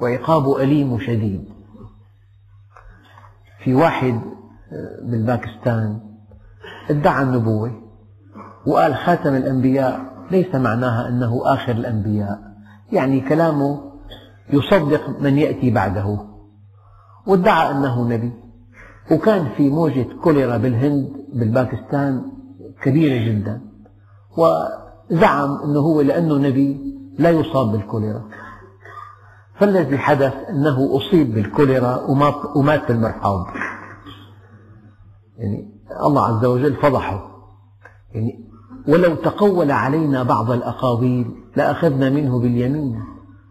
وعقابه 0.01 0.63
أليم 0.63 0.91
وشديد. 0.91 1.45
في 3.63 3.73
واحد 3.73 4.13
آه، 4.71 4.99
بالباكستان 5.03 5.99
ادعى 6.89 7.23
النبوة 7.23 7.71
وقال 8.67 8.95
خاتم 8.95 9.36
الأنبياء 9.36 10.13
ليس 10.32 10.56
معناها 10.56 11.10
أنه 11.10 11.41
آخر 11.45 11.71
الأنبياء. 11.71 12.39
يعني 12.91 13.21
كلامه 13.21 13.93
يصدق 14.53 15.21
من 15.21 15.38
يأتي 15.38 15.71
بعده. 15.71 16.19
وادعى 17.27 17.71
أنه 17.71 18.08
نبي. 18.08 18.34
وكان 19.12 19.49
في 19.58 19.69
موجة 19.69 20.08
كوليرا 20.23 20.58
بالهند 20.58 21.10
بالباكستان 21.34 22.21
كبيرة 22.82 23.32
جدا. 23.32 23.62
وزعم 25.13 25.58
أنه 25.63 25.80
هو 25.80 26.02
لأنه 26.02 26.38
نبي 26.38 26.93
لا 27.19 27.30
يصاب 27.30 27.71
بالكوليرا. 27.71 28.23
فالذي 29.56 29.97
حدث 29.97 30.34
أنه 30.49 30.97
أصيب 30.97 31.34
بالكوليرا 31.34 32.02
ومات 32.56 32.88
بالمرحاض. 32.88 33.45
يعني 35.38 35.71
الله 36.06 36.26
عز 36.28 36.45
وجل 36.45 36.76
فضحه. 36.76 37.34
يعني 38.13 38.49
ولو 38.88 39.15
تقول 39.15 39.71
علينا 39.71 40.23
بعض 40.23 40.52
الأقاويل 40.52 41.36
لأخذنا 41.56 42.10
منه 42.10 42.39
باليمين 42.39 43.04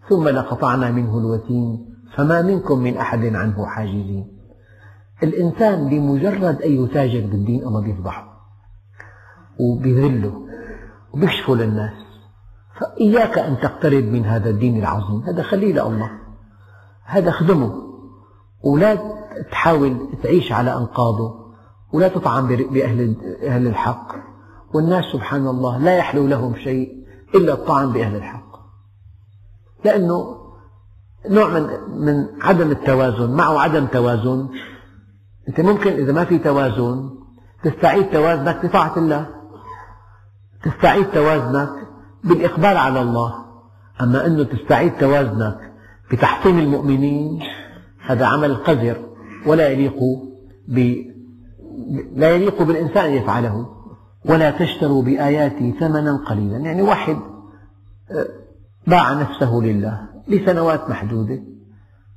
ثم 0.09 0.29
لقطعنا 0.29 0.91
منه 0.91 1.19
الوتين 1.19 1.87
فما 2.17 2.43
منكم 2.43 2.79
من 2.79 2.97
أحد 2.97 3.25
عنه 3.25 3.67
حاجزين. 3.67 4.39
الإنسان 5.23 5.89
بمجرد 5.89 6.63
أن 6.63 6.85
يتاجر 6.85 7.21
بالدين 7.21 7.65
الله 7.65 7.81
بيفضحه. 7.81 8.33
وبيذله. 9.61 10.43
وبيكشفه 11.15 11.55
للناس 11.55 11.93
فإياك 12.81 13.39
أن 13.39 13.59
تقترب 13.61 14.05
من 14.05 14.25
هذا 14.25 14.51
الدين 14.51 14.79
العظيم. 14.79 15.23
هذا 15.23 15.43
خليه 15.43 15.73
لله 15.73 16.11
هذا 17.05 17.31
خدمه 17.31 17.73
ولا 18.65 18.99
تحاول 19.51 19.97
تعيش 20.23 20.53
على 20.53 20.77
أنقاضه. 20.77 21.43
ولا 21.93 22.09
تطعن 22.09 22.47
بأهل 22.47 23.17
أهل 23.43 23.67
الحق. 23.67 24.15
والناس 24.75 25.05
سبحان 25.13 25.47
الله 25.47 25.79
لا 25.79 25.97
يحلو 25.97 26.27
لهم 26.27 26.57
شيء 26.57 26.89
إلا 27.35 27.53
الطعن 27.53 27.93
بأهل 27.93 28.17
الحق. 28.17 28.53
لأنه 29.85 30.37
نوع 31.31 31.49
من 31.49 31.69
من 32.07 32.43
عدم 32.43 32.71
التوازن. 32.71 33.31
معه 33.31 33.59
عدم 33.59 33.87
توازن. 33.87 34.49
أنت 35.49 35.61
ممكن 35.61 35.93
إذا 35.93 36.13
ما 36.13 36.25
في 36.25 36.39
توازن 36.39 37.11
تستعيد 37.65 38.11
توازنك 38.11 38.67
بطاعة 38.67 38.99
الله. 38.99 39.42
تستعيد 40.63 41.07
توازنك 41.11 41.69
بالإقبال 42.25 42.77
على 42.77 43.01
الله. 43.03 43.35
أما 44.01 44.27
أنه 44.27 44.45
تستعيد 44.45 44.93
توازنك 44.93 45.73
بتحطيم 46.13 46.59
المؤمنين 46.59 47.43
هذا 48.07 48.27
عمل 48.27 48.55
قذر 48.55 48.97
ولا 49.47 49.69
يليق 49.69 49.99
ب... 50.69 50.97
لا 52.15 52.31
يليق 52.31 52.63
بالإنسان 52.63 53.05
أن 53.05 53.13
يفعله. 53.13 53.67
ولا 54.25 54.51
تشتروا 54.51 55.03
بآياتي 55.03 55.75
ثمنا 55.81 56.17
قليلا. 56.17 56.57
يعني 56.57 56.83
واحد 56.83 57.17
آه، 58.11 58.27
باع 58.87 59.13
نفسه 59.13 59.55
لله 59.55 60.09
لسنوات 60.29 60.91
محدودة 60.91 61.43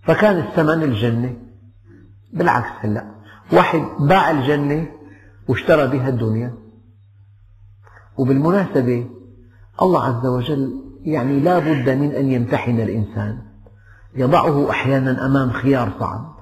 فكان 0.04 0.38
الثمن 0.38 0.84
الجنة. 0.84 1.34
بالعكس 2.34 2.70
هلأ 2.80 3.16
واحد 3.54 3.82
باع 4.00 4.32
الجنة 4.32 4.88
واشترى 5.48 5.88
بها 5.88 6.10
الدنيا. 6.10 6.65
وبالمناسبة 8.18 9.08
الله 9.82 10.04
عز 10.04 10.26
وجل 10.26 10.86
يعني 11.02 11.40
لا 11.40 11.60
بد 11.60 11.90
من 11.90 12.12
أن 12.12 12.32
يمتحن 12.32 12.80
الإنسان. 12.80 13.42
يضعه 14.16 14.70
أحيانا 14.70 15.26
أمام 15.26 15.52
خيار 15.52 15.92
صعب. 16.00 16.36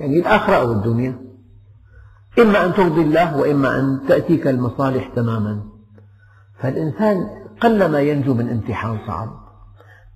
يعني 0.00 0.18
الآخرة 0.18 0.56
أو 0.56 0.72
الدنيا. 0.72 1.18
إما 2.38 2.66
أن 2.66 2.74
ترضي 2.74 3.02
الله 3.02 3.36
وإما 3.36 3.78
أن 3.78 4.00
تأتيك 4.08 4.46
المصالح 4.46 5.08
تماما. 5.16 5.62
فالإنسان 6.58 7.28
قلما 7.60 8.00
ينجو 8.00 8.34
من 8.34 8.48
امتحان 8.50 8.98
صعب 9.06 9.28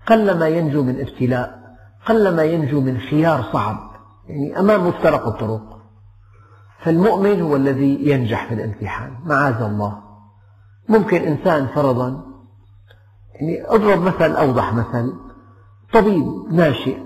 قلما 0.07 0.49
ينجو 0.49 0.83
من 0.83 1.01
ابتلاء 1.01 1.77
قلما 2.07 2.43
ينجو 2.43 2.81
من 2.81 2.99
خيار 2.99 3.45
صعب. 3.53 3.91
يعني 4.29 4.61
أمام 4.61 4.89
مفترق 4.89 5.27
الطرق. 5.27 5.79
فالمؤمن 6.81 7.41
هو 7.43 7.57
الذي 7.57 8.11
ينجح 8.11 8.49
في 8.49 8.55
الامتحان. 8.55 9.11
معاذ 9.25 9.63
الله. 9.63 10.06
ممكن 10.89 11.17
إنسان 11.17 11.67
فرضا 11.67 12.25
يعني 13.35 13.65
أضرب 13.67 14.01
مثل 14.01 14.37
أوضح 14.37 14.75
مثل 14.75 15.13
طبيب 15.93 16.25
ناشئ 16.51 16.97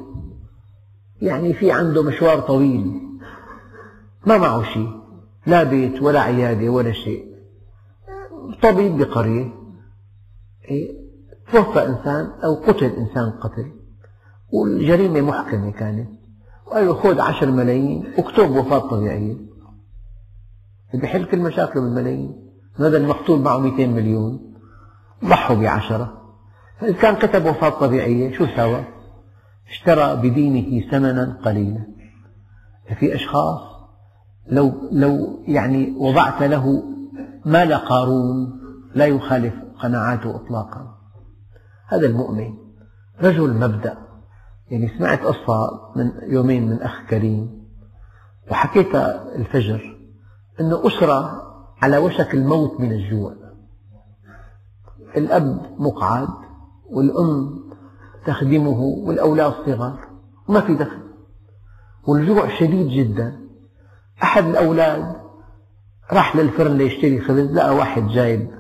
يعني 1.22 1.54
في 1.54 1.72
عنده 1.72 2.02
مشوار 2.02 2.40
طويل 2.40 3.00
ما 4.26 4.38
معه 4.38 4.62
شيء 4.62 5.00
لا 5.46 5.62
بيت 5.62 6.02
ولا 6.02 6.20
عيادة 6.20 6.68
ولا 6.68 6.92
شيء 6.92 7.30
طبيب 8.62 8.98
بقرية 8.98 9.54
إيه، 10.70 11.00
توفى 11.52 11.86
إنسان 11.86 12.30
أو 12.44 12.54
قتل 12.54 12.86
إنسان 12.86 13.30
قتل 13.30 13.72
والجريمة 14.52 15.20
محكمة 15.20 15.70
كانت 15.70 16.08
وقال 16.66 16.86
له 16.86 16.94
خذ 16.94 17.20
عشر 17.20 17.50
ملايين 17.50 18.12
واكتب 18.18 18.50
وفاة 18.50 18.78
طبيعية 18.78 19.36
بحل 20.94 21.24
كل 21.24 21.38
مشاكله 21.38 21.82
بالملايين 21.82 22.49
هذا 22.86 22.96
المقتول 22.96 23.40
معه 23.40 23.58
200 23.58 23.86
مليون 23.86 24.54
ضحوا 25.24 25.56
بعشرة. 25.56 26.20
فإذا 26.80 26.92
كان 26.92 27.14
كتب 27.14 27.44
وفاة 27.44 27.68
طبيعية 27.68 28.38
شو 28.38 28.46
سوى؟ 28.56 28.84
اشترى 29.70 30.16
بدينه 30.16 30.90
ثمنا 30.90 31.40
قليلا. 31.44 31.86
في 32.98 33.14
أشخاص 33.14 33.60
لو 34.46 34.88
لو 34.92 35.42
يعني 35.46 35.94
وضعت 35.98 36.42
له 36.42 36.82
مال 37.44 37.74
قارون 37.74 38.60
لا 38.94 39.06
يخالف 39.06 39.54
قناعاته 39.82 40.36
إطلاقا. 40.36 40.94
هذا 41.86 42.06
المؤمن 42.06 42.54
رجل 43.22 43.54
مبدأ. 43.54 43.98
يعني 44.70 44.98
سمعت 44.98 45.22
قصة 45.22 45.70
من 45.96 46.12
يومين 46.22 46.68
من 46.68 46.82
أخ 46.82 47.00
كريم 47.10 47.60
وحكيتها 48.50 49.36
الفجر 49.36 49.96
أنه 50.60 50.86
أسرة 50.86 51.49
على 51.82 51.98
وشك 51.98 52.34
الموت 52.34 52.80
من 52.80 52.92
الجوع. 52.92 53.34
الأب 55.16 55.76
مقعد 55.78 56.28
والأم 56.90 57.60
تخدمه 58.26 58.80
والأولاد 58.80 59.52
صغار 59.66 60.08
ما 60.48 60.60
في 60.60 60.74
دخل. 60.74 61.02
والجوع 62.06 62.58
شديد 62.58 62.88
جدا. 62.88 63.40
أحد 64.22 64.44
الأولاد 64.44 65.16
راح 66.12 66.36
للفرن 66.36 66.72
ليشتري 66.78 67.20
خبز 67.20 67.52
لقى 67.52 67.76
واحد 67.76 68.06
جايب 68.06 68.50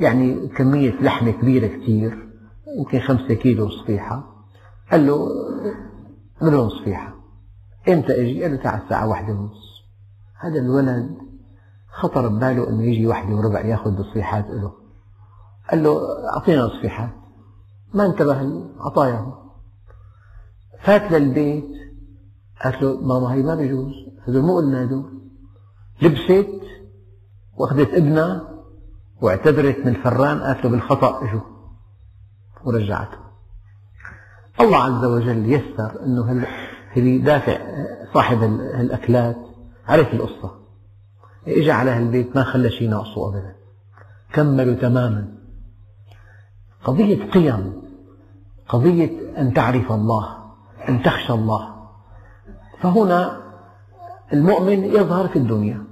يعني 0.00 0.48
كمية 0.48 0.90
لحمة 0.90 1.30
كبيرة 1.30 1.66
كثير 1.66 2.28
يمكن 2.78 3.00
خمسة 3.00 3.34
كيلو 3.34 3.70
صفيحة. 3.70 4.46
قال 4.90 5.06
له 5.06 5.28
مليون 6.42 6.68
صفيحة؟ 6.68 7.14
إمتى 7.88 8.20
أجي؟ 8.20 8.42
قال 8.42 8.52
له 8.52 8.62
تعال 8.62 8.82
الساعة 8.82 9.08
واحدة 9.08 9.32
ونص. 9.32 9.84
هذا 10.40 10.60
الولد 10.60 11.29
خطر 11.92 12.28
بباله 12.28 12.68
إنه 12.68 12.82
يجي 12.82 13.06
واحدة 13.06 13.34
وربع 13.34 13.60
ياخذ 13.60 13.98
الصفيحات 13.98 14.46
له 14.50 14.72
قال 15.70 15.82
له 15.82 15.98
أعطينا 16.28 16.64
الصفيحات 16.64 17.10
ما 17.94 18.06
انتبه 18.06 18.64
عطاياه 18.80 19.52
فات 20.80 21.12
للبيت. 21.12 21.64
قالت 22.64 22.82
له 22.82 23.00
ماما 23.00 23.34
هي 23.34 23.42
ما 23.42 23.54
بيجوز 23.54 23.92
هذول 24.28 24.42
مو 24.42 24.56
قلنا 24.56 24.82
هذول 24.82 25.20
لبست 26.02 26.60
واخذت 27.56 27.94
ابنها 27.94 28.48
واعتذرت 29.22 29.78
من 29.78 29.88
الفران. 29.88 30.40
قالت 30.40 30.64
له 30.64 30.70
بالخطأ 30.70 31.24
اجوا 31.24 31.40
ورجعته. 32.64 33.18
الله 34.60 34.76
عز 34.76 35.04
وجل 35.04 35.52
يسر 35.52 36.04
أنه 36.04 36.46
اللي 36.96 37.18
دافع 37.18 37.58
صاحب 38.14 38.42
الأكلات. 38.80 39.36
عرف 39.88 40.14
القصة. 40.14 40.59
إجا 41.46 41.72
على 41.72 41.90
هالبيت 41.90 42.36
ما 42.36 42.44
خلى 42.44 42.70
شيء 42.70 42.90
ناقصه 42.90 43.28
أبدا. 43.28 43.54
كملوا 44.32 44.74
تماما. 44.74 45.28
قضية 46.84 47.30
قيم 47.30 47.72
قضية 48.68 49.10
أن 49.38 49.54
تعرف 49.54 49.92
الله 49.92 50.36
أن 50.88 51.02
تخشى 51.02 51.32
الله. 51.32 51.74
فهنا 52.80 53.40
المؤمن 54.32 54.84
يظهر 54.84 55.28
في 55.28 55.36
الدنيا. 55.38 55.84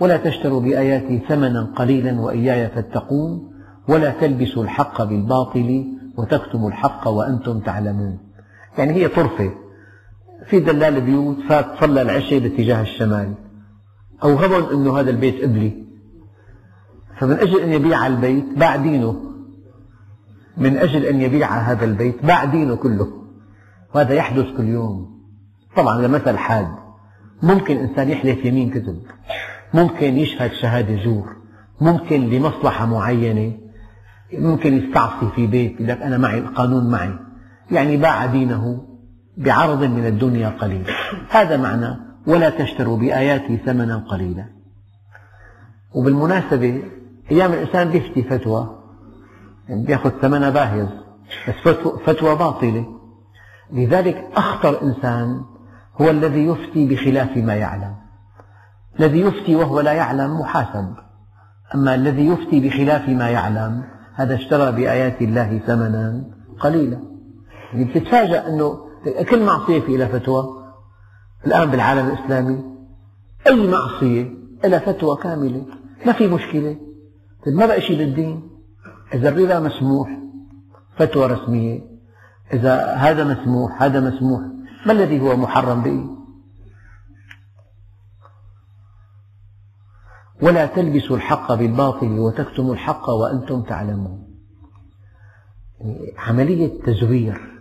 ولا 0.00 0.16
تشتروا 0.16 0.60
بآياتي 0.60 1.18
ثمنا 1.28 1.62
قليلا 1.76 2.20
وإياي 2.20 2.68
فاتقون. 2.68 3.52
ولا 3.88 4.10
تلبسوا 4.20 4.62
الحق 4.62 5.02
بالباطل 5.02 5.84
وتكتموا 6.16 6.68
الحق 6.68 7.08
وأنتم 7.08 7.60
تعلمون. 7.60 8.18
يعني 8.78 8.92
هي 8.92 9.08
طرفة. 9.08 9.50
في 10.46 10.60
دلال 10.60 11.00
بيوت 11.00 11.36
فات 11.48 11.66
صلى 11.80 12.02
العشاء 12.02 12.38
باتجاه 12.38 12.82
الشمال. 12.82 13.34
أو 14.22 14.34
غضب 14.34 14.72
أنه 14.72 15.00
هذا 15.00 15.10
البيت 15.10 15.42
قبلي 15.42 15.84
فمن 17.18 17.32
أجل 17.32 17.60
أن 17.60 17.72
يبيع 17.72 18.06
البيت 18.06 18.44
باع 18.56 18.76
دينه. 18.76 19.20
من 20.56 20.76
أجل 20.76 21.04
أن 21.04 21.20
يبيع 21.20 21.58
هذا 21.58 21.84
البيت 21.84 22.24
باع 22.24 22.44
دينه 22.44 22.76
كله. 22.76 23.12
وهذا 23.94 24.14
يحدث 24.14 24.46
كل 24.56 24.64
يوم. 24.64 25.20
طبعا 25.76 25.98
هذا 25.98 26.08
مثل 26.08 26.38
حاد. 26.38 26.68
ممكن 27.42 27.76
إنسان 27.76 28.10
يحلف 28.10 28.44
يمين 28.44 28.70
كذب 28.70 29.02
ممكن 29.74 30.16
يشهد 30.16 30.52
شهادة 30.52 31.04
زور. 31.04 31.36
ممكن 31.80 32.20
لمصلحة 32.20 32.86
معينة. 32.86 33.52
ممكن 34.32 34.78
يستعصي 34.78 35.28
في 35.36 35.46
بيت. 35.46 35.74
يقول 35.74 35.88
لك 35.88 36.02
أنا 36.02 36.18
معي 36.18 36.38
القانون 36.38 36.90
معي. 36.90 37.18
يعني 37.70 37.96
باع 37.96 38.26
دينه 38.26 38.84
بعرض 39.36 39.84
من 39.84 40.06
الدنيا 40.06 40.48
قليل. 40.48 40.86
هذا 41.30 41.56
معنى 41.56 42.07
ولا 42.26 42.50
تشتروا 42.50 42.96
بآياتي 42.96 43.56
ثمنا 43.56 43.96
قليلا. 43.96 44.44
وبالمناسبة 45.94 46.82
أيام 47.30 47.52
الإنسان 47.52 47.88
بيفتي 47.88 48.22
فتوى 48.22 48.78
يعني 49.68 49.84
بيأخذ 49.84 50.10
ثمنها 50.10 50.50
باهظ 50.50 50.88
بس 51.48 51.54
فتوى 52.06 52.36
باطلة. 52.36 52.86
لذلك 53.72 54.28
أخطر 54.34 54.82
إنسان 54.82 55.40
هو 56.00 56.10
الذي 56.10 56.46
يفتي 56.46 56.88
بخلاف 56.88 57.36
ما 57.36 57.54
يعلم. 57.54 57.94
الذي 59.00 59.20
يفتي 59.20 59.56
وهو 59.56 59.80
لا 59.80 59.92
يعلم 59.92 60.40
محاسب. 60.40 60.94
أما 61.74 61.94
الذي 61.94 62.26
يفتي 62.26 62.60
بخلاف 62.60 63.08
ما 63.08 63.30
يعلم 63.30 63.84
هذا 64.14 64.34
اشترى 64.34 64.72
بآيات 64.72 65.22
الله 65.22 65.58
ثمنا 65.58 66.24
قليلا. 66.60 67.00
يعني 67.72 67.84
بتتفاجأ 67.84 68.48
أنه 68.48 68.78
كل 69.30 69.44
معصية 69.44 69.80
في 69.80 69.96
لها 69.96 70.06
فتوى 70.06 70.44
الآن 71.46 71.70
بالعالم 71.70 72.08
الإسلامي 72.08 72.64
أي 73.46 73.70
معصية 73.70 74.34
لها 74.64 74.78
فتوى 74.78 75.16
كاملة 75.16 75.66
ما 76.06 76.12
في 76.12 76.26
مشكلة. 76.26 76.76
طيب 77.46 77.54
ما 77.54 77.66
بقى 77.66 77.80
شيء 77.80 77.98
بالدين؟ 77.98 78.50
إذا 79.14 79.28
الربا 79.28 79.60
مسموح 79.60 80.18
فتوى 80.96 81.26
رسمية. 81.26 81.80
إذا 82.52 82.94
هذا 82.94 83.24
مسموح 83.24 83.82
هذا 83.82 84.00
مسموح 84.00 84.40
ما 84.86 84.92
الذي 84.92 85.20
هو 85.20 85.36
محرم 85.36 85.82
به؟ 85.82 86.04
ولا 90.42 90.66
تلبسوا 90.66 91.16
الحق 91.16 91.54
بالباطل 91.54 92.18
وتكتموا 92.18 92.74
الحق 92.74 93.10
وأنتم 93.10 93.62
تعلمون. 93.62 94.28
يعني 95.80 96.14
عملية 96.18 96.82
تزوير 96.82 97.57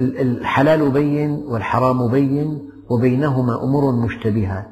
الحلال 0.00 0.90
بين 0.90 1.30
والحرام 1.30 2.10
بين 2.10 2.70
وبينهما 2.90 3.64
أمور 3.64 3.92
مشتبهات. 3.92 4.70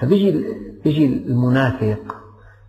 فبيجي 0.00 0.44
بيجي 0.84 1.06
المنافق 1.06 2.16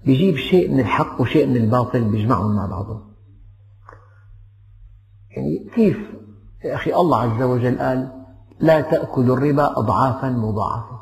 بيجيب 0.06 0.36
شيء 0.36 0.72
من 0.72 0.80
الحق 0.80 1.22
وشيء 1.22 1.48
من 1.48 1.58
الباطل 1.58 2.04
بيجمعهم 2.04 2.56
مع 2.56 2.66
بعضهم. 2.66 3.14
يعني 5.38 5.70
كيف؟ 5.76 5.98
يا 6.66 6.76
أخي 6.76 6.94
الله 6.94 7.22
عز 7.22 7.42
وجل 7.42 7.80
قال 7.80 8.24
لا 8.60 8.82
تأكلوا 8.82 9.38
الربا 9.38 9.80
أضعافا 9.80 10.30
مضاعفة 10.30 11.00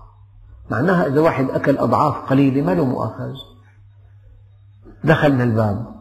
معناها 0.71 1.07
إذا 1.07 1.21
واحد 1.21 1.49
أكل 1.49 1.77
أضعاف 1.77 2.15
قليلة 2.15 2.61
ما 2.61 2.71
له 2.71 2.85
مؤاخذ. 2.85 3.33
دخلنا 5.03 5.43
الباب. 5.43 5.95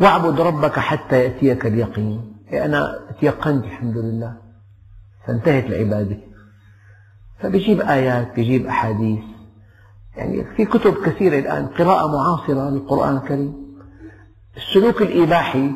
واعبد 0.00 0.40
ربك 0.40 0.78
حتى 0.78 1.24
يأتيك 1.24 1.66
اليقين. 1.66 2.37
أنا 2.52 2.98
تيقنت 3.20 3.64
الحمد 3.64 3.96
لله. 3.96 4.36
فانتهت 5.26 5.64
العبادة. 5.64 6.16
فبيجيب 7.38 7.80
آيات 7.80 8.34
بيجيب 8.34 8.66
أحاديث. 8.66 9.20
يعني 10.16 10.44
في 10.56 10.64
كتب 10.64 10.94
كثيرة 10.94 11.38
الآن 11.38 11.66
قراءة 11.66 12.06
معاصرة 12.06 12.70
للقرآن 12.70 13.16
الكريم. 13.16 13.78
السلوك 14.56 15.02
الإباحي 15.02 15.70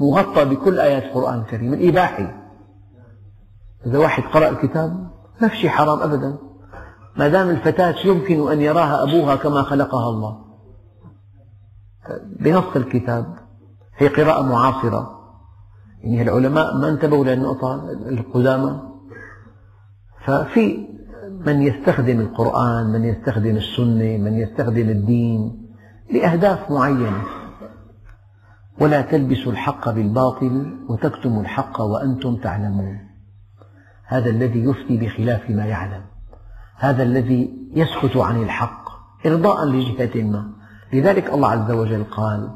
مغطى 0.00 0.44
بكل 0.44 0.80
آيات 0.80 1.02
القرآن 1.02 1.38
الكريم. 1.40 1.74
الإباحي. 1.74 2.34
إذا 3.86 3.98
واحد 3.98 4.22
قرأ 4.22 4.48
الكتاب 4.48 5.10
ما 5.40 5.48
في 5.48 5.56
شيء 5.56 5.70
حرام 5.70 6.00
أبدا. 6.00 6.38
ما 7.16 7.28
دام 7.28 7.50
الفتاة 7.50 8.06
يمكن 8.06 8.52
أن 8.52 8.60
يراها 8.60 9.02
أبوها 9.02 9.36
كما 9.36 9.62
خلقها 9.62 10.10
الله. 10.10 10.44
بنص 12.40 12.76
الكتاب 12.76 13.36
هي 13.96 14.08
قراءة 14.08 14.42
معاصرة. 14.42 15.21
يعني 16.02 16.22
العلماء 16.22 16.76
ما 16.76 16.88
انتبهوا 16.88 17.24
للنقطة 17.24 17.90
القدامى. 18.08 18.80
ففي 20.24 20.88
من 21.46 21.62
يستخدم 21.62 22.20
القرآن 22.20 22.86
من 22.86 23.04
يستخدم 23.04 23.56
السنة 23.56 24.16
من 24.16 24.34
يستخدم 24.38 24.88
الدين 24.88 25.68
لأهداف 26.12 26.70
معينة. 26.70 27.22
ولا 28.80 29.00
تلبسوا 29.00 29.52
الحق 29.52 29.90
بالباطل 29.90 30.78
وتكتموا 30.88 31.42
الحق 31.42 31.80
وأنتم 31.80 32.36
تعلمون. 32.36 32.98
هذا 34.06 34.30
الذي 34.30 34.64
يفتي 34.64 34.96
بخلاف 34.96 35.50
ما 35.50 35.66
يعلم. 35.66 36.02
هذا 36.76 37.02
الذي 37.02 37.70
يسكت 37.74 38.16
عن 38.16 38.42
الحق 38.42 38.88
إرضاء 39.26 39.64
لجهة 39.64 40.22
ما. 40.22 40.52
لذلك 40.92 41.34
الله 41.34 41.48
عز 41.48 41.70
وجل 41.70 42.04
قال 42.04 42.50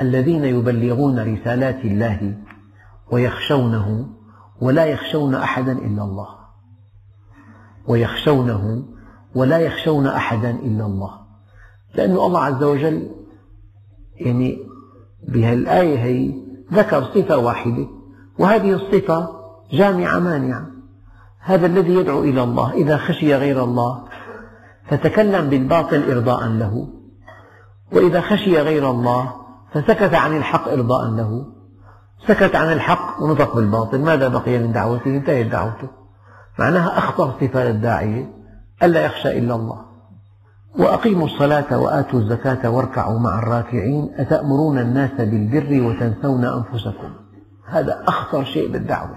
الذين 0.00 0.44
يبلغون 0.44 1.34
رسالات 1.34 1.84
الله 1.84 2.34
ويخشونه 3.10 4.06
ولا 4.60 4.84
يخشون 4.84 5.34
أحدا 5.34 5.72
إلا 5.72 6.02
الله. 6.02 6.28
ويخشونه 7.88 8.82
ولا 9.34 9.58
يخشون 9.58 10.06
أحدا 10.06 10.50
إلا 10.50 10.86
الله. 10.86 11.10
لأن 11.94 12.10
الله 12.10 12.40
عز 12.40 12.62
وجل 12.62 13.10
يعني 14.16 14.58
بهالآية 15.28 15.98
هي 15.98 16.34
ذكر 16.72 17.04
صفة 17.04 17.38
واحدة 17.38 17.86
وهذه 18.38 18.72
الصفة 18.72 19.28
جامعة 19.72 20.18
مانعة. 20.18 20.66
هذا 21.40 21.66
الذي 21.66 21.94
يدعو 21.94 22.22
إلى 22.22 22.42
الله 22.42 22.72
إذا 22.72 22.96
خشي 22.96 23.34
غير 23.34 23.64
الله 23.64 24.04
فتكلم 24.88 25.48
بالباطل 25.48 26.10
إرضاء 26.10 26.46
له 26.46 26.88
وإذا 27.92 28.20
خشي 28.20 28.60
غير 28.60 28.90
الله 28.90 29.32
فسكت 29.72 30.14
عن 30.14 30.36
الحق 30.36 30.68
إرضاء 30.68 31.10
له. 31.10 31.57
سكت 32.26 32.54
عن 32.54 32.72
الحق 32.72 33.22
ونطق 33.22 33.56
بالباطل. 33.56 33.98
ماذا 33.98 34.28
بقي 34.28 34.58
من 34.58 34.72
دعوته؟ 34.72 35.16
انتهت 35.16 35.46
دعوته. 35.46 35.88
معناها 36.58 36.98
أخطر 36.98 37.34
صفة 37.40 37.64
للداعية 37.64 38.30
ألا 38.82 39.04
يخشى 39.04 39.38
إلا 39.38 39.54
الله. 39.54 39.84
وأقيموا 40.78 41.26
الصلاة 41.26 41.78
وآتوا 41.78 42.20
الزكاة 42.20 42.70
واركعوا 42.70 43.18
مع 43.18 43.38
الراكعين. 43.38 44.10
أتأمرون 44.16 44.78
الناس 44.78 45.10
بالبر 45.10 45.82
وتنسون 45.82 46.44
أنفسكم؟ 46.44 47.10
هذا 47.68 48.04
أخطر 48.08 48.44
شيء 48.44 48.72
بالدعوة 48.72 49.16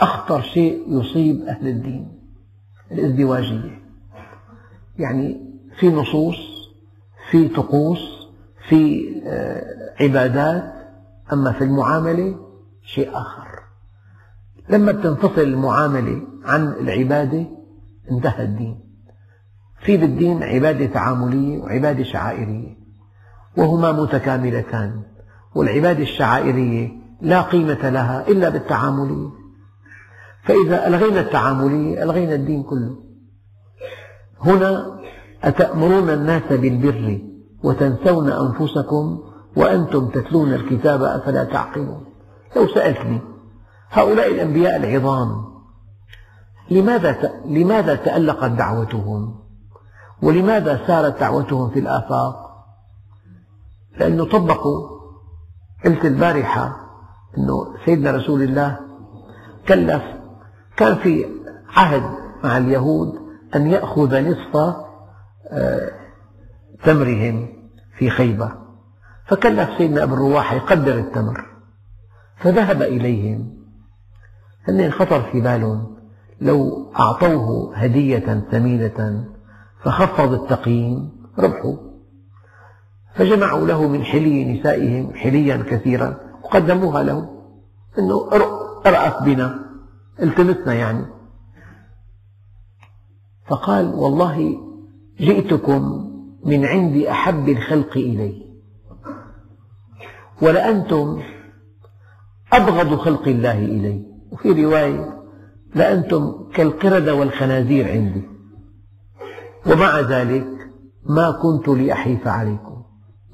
أخطر 0.00 0.40
شيء 0.40 0.84
يصيب 0.88 1.42
أهل 1.48 1.68
الدين. 1.68 2.18
الازدواجية. 2.92 3.82
يعني 4.98 5.52
في 5.78 5.88
نصوص 5.88 6.36
في 7.30 7.48
طقوس 7.48 8.28
في 8.68 9.12
آه، 9.26 9.64
عبادات 10.00 10.81
أما 11.32 11.52
في 11.52 11.64
المعاملة 11.64 12.36
شيء 12.82 13.10
آخر. 13.10 13.48
لما 14.68 14.92
تنفصل 14.92 15.40
المعاملة 15.40 16.22
عن 16.44 16.68
العبادة 16.68 17.46
انتهى 18.10 18.44
الدين. 18.44 18.80
في 19.80 19.96
بالدين 19.96 20.42
عبادة 20.42 20.86
تعاملية 20.86 21.58
وعبادة 21.58 22.04
شعائرية 22.04 22.76
وهما 23.56 23.92
متكاملتان 23.92 25.02
والعبادة 25.54 26.02
الشعائرية 26.02 26.90
لا 27.20 27.42
قيمة 27.42 27.90
لها 27.90 28.28
إلا 28.28 28.48
بالتعاملية. 28.48 29.28
فإذا 30.44 30.86
ألغينا 30.86 31.20
التعاملية 31.20 32.02
ألغينا 32.02 32.34
الدين 32.34 32.62
كله. 32.62 32.96
هنا 34.40 35.00
أتأمرون 35.42 36.10
الناس 36.10 36.42
بالبر 36.50 37.20
وتنسون 37.62 38.28
أنفسكم 38.30 39.31
وأنتم 39.56 40.08
تتلون 40.08 40.54
الكتاب 40.54 41.02
أفلا 41.02 41.44
تعقلون؟ 41.44 42.04
لو 42.56 42.66
سألتني. 42.66 43.20
هؤلاء 43.90 44.30
الأنبياء 44.30 44.76
العظام. 44.76 45.52
لماذا 46.70 47.32
لماذا 47.44 47.94
تألقت 47.94 48.50
دعوتهم؟ 48.50 49.42
ولماذا 50.22 50.86
سارت 50.86 51.20
دعوتهم 51.20 51.70
في 51.70 51.78
الآفاق؟ 51.78 52.52
لأنه 53.98 54.24
طبقوا 54.24 54.88
قلت 55.84 56.04
البارحة 56.04 56.76
أنه 57.38 57.74
سيدنا 57.84 58.10
رسول 58.10 58.42
الله 58.42 58.78
كلف 59.68 60.02
كان 60.76 60.94
في 60.94 61.26
عهد 61.68 62.02
مع 62.44 62.56
اليهود 62.56 63.14
أن 63.56 63.66
يأخذ 63.66 64.30
نصف 64.30 64.56
آه، 65.50 65.90
تمرهم 66.84 67.48
في 67.98 68.10
خيبر. 68.10 68.61
فكلف 69.26 69.78
سيدنا 69.78 70.02
أبو 70.02 70.14
الرواح 70.14 70.52
يقدر 70.52 70.98
التمر. 70.98 71.46
فذهب 72.36 72.82
إليهم. 72.82 73.56
هن 74.68 74.90
خطر 74.90 75.22
في 75.22 75.40
بالهم. 75.40 75.96
لو 76.40 76.90
أعطوه 76.98 77.76
هدية 77.76 78.44
ثمينة 78.50 79.24
فخفض 79.82 80.32
التقييم 80.32 81.12
ربحوا 81.38 81.76
فجمعوا 83.14 83.66
له 83.66 83.88
من 83.88 84.04
حلي 84.04 84.58
نسائهم 84.58 85.14
حليا 85.14 85.56
كثيرا 85.56 86.16
وقدموها 86.44 87.02
له. 87.02 87.44
أنه 87.98 88.30
ارأف 88.86 89.22
بنا. 89.22 89.58
التمسنا 90.22 90.74
يعني. 90.74 91.06
فقال 93.46 93.94
والله 93.94 94.58
جئتكم 95.20 96.10
من 96.44 96.64
عند 96.64 96.96
أحب 96.96 97.48
الخلق 97.48 97.96
إلي. 97.96 98.41
ولأنتم 100.42 101.22
أبغض 102.52 102.96
خلق 102.96 103.28
الله 103.28 103.58
إلي. 103.58 104.04
وفي 104.32 104.64
رواية 104.64 105.22
لأنتم 105.74 106.34
كالقردة 106.54 107.14
والخنازير 107.14 107.88
عندي. 107.88 108.22
ومع 109.66 110.00
ذلك 110.00 110.46
ما 111.04 111.30
كنت 111.30 111.68
لأحيف 111.68 112.26
عليكم. 112.26 112.82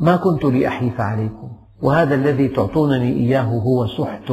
ما 0.00 0.16
كنت 0.16 0.44
لأحيف 0.44 1.00
عليكم. 1.00 1.50
وهذا 1.82 2.14
الذي 2.14 2.48
تعطونني 2.48 3.12
إياه 3.12 3.42
هو 3.42 3.86
سحت 3.86 4.30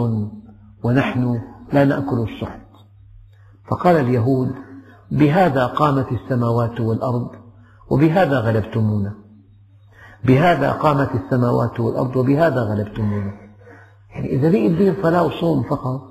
ونحن 0.83 1.41
لا 1.73 1.85
نأكل 1.85 2.19
السحت. 2.19 2.61
فقال 3.67 3.95
اليهود 3.95 4.51
بهذا 5.11 5.65
قامت 5.65 6.07
السماوات 6.11 6.79
والأرض 6.79 7.29
وبهذا 7.89 8.39
غلبتمونا. 8.39 9.24
بهذا 10.27 10.71
قامت 10.71 11.09
السماوات 11.15 11.79
والأرض 11.79 12.15
وبهذا 12.15 12.61
غلبتمونا. 12.61 13.33
يعني 14.09 14.29
إذا 14.29 14.49
بقي 14.49 14.67
الدين 14.67 14.95
صلاة 15.03 15.23
وصوم 15.23 15.63
فقط 15.63 16.01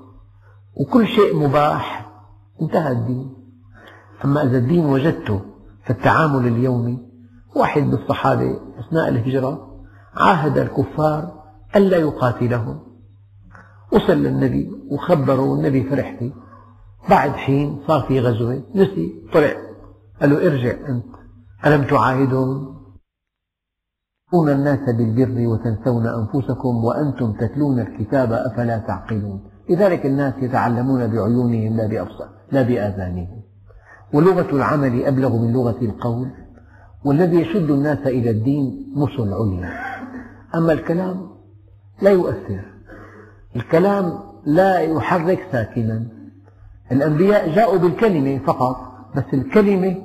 وكل 0.75 1.07
شيء 1.07 1.35
مباح 1.35 2.11
انتهى 2.61 2.91
الدين. 2.91 3.33
أما 4.25 4.43
إذا 4.43 4.57
الدين 4.57 4.85
وجدته 4.85 5.41
في 5.83 5.89
التعامل 5.89 6.47
اليومي 6.47 6.99
واحد 7.55 7.81
من 7.81 7.93
الصحابة 7.93 8.59
أثناء 8.79 9.09
الهجرة 9.09 9.75
عاهد 10.15 10.57
الكفار 10.57 11.43
ألا 11.75 11.97
يقاتلهم. 11.97 12.79
وصل 13.91 14.13
للنبي 14.13 14.71
وخبره 14.91 15.41
والنبي 15.41 15.83
فرح 15.83 16.15
فيه 16.19 16.31
بعد 17.09 17.31
حين 17.31 17.79
صار 17.87 18.01
في 18.01 18.19
غزوة 18.19 18.63
نسي 18.75 19.29
طلع 19.33 19.53
قال 20.21 20.29
له 20.29 20.47
ارجع 20.47 20.71
أنت. 20.89 21.05
ألم 21.65 21.83
تعاهدهم؟ 21.83 22.74
تأمرون 24.31 24.49
الناس 24.49 24.89
بالبر 24.89 25.47
وتنسون 25.47 26.07
أنفسكم 26.07 26.83
وأنتم 26.83 27.33
تتلون 27.33 27.79
الكتاب 27.79 28.33
أفلا 28.33 28.77
تعقلون. 28.77 29.41
لذلك 29.69 30.05
الناس 30.05 30.33
يتعلمون 30.41 31.07
بعيونهم 31.07 31.77
لا 31.77 31.87
بأبصار 31.87 32.29
لا 32.51 32.61
بآذانهم. 32.61 33.41
ولغة 34.13 34.55
العمل 34.55 35.05
أبلغ 35.05 35.37
من 35.37 35.53
لغة 35.53 35.77
القول 35.81 36.27
والذي 37.05 37.41
يشد 37.41 37.69
الناس 37.69 38.07
إلى 38.07 38.29
الدين 38.29 38.93
نص 38.95 39.19
العليا 39.19 39.69
أما 40.55 40.73
الكلام 40.73 41.29
لا 42.01 42.11
يؤثر. 42.11 42.65
الكلام 43.55 44.19
لا 44.45 44.79
يحرك 44.79 45.47
ساكنا. 45.51 46.05
الأنبياء 46.91 47.55
جاءوا 47.55 47.77
بالكلمة 47.77 48.37
فقط 48.37 48.77
بس 49.15 49.33
الكلمة 49.33 49.95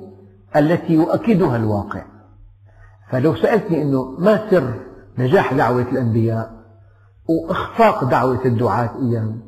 التي 0.56 0.92
يؤكدها 0.92 1.56
الواقع. 1.56 2.09
فلو 3.10 3.36
سألتني 3.36 3.82
أنه 3.82 4.14
ما 4.18 4.50
سر 4.50 4.74
نجاح 5.18 5.54
دعوة 5.54 5.82
الأنبياء 5.82 6.60
وإخفاق 7.28 8.04
دعوة 8.04 8.44
الدعاة 8.44 8.90
إياهم؟ 9.02 9.40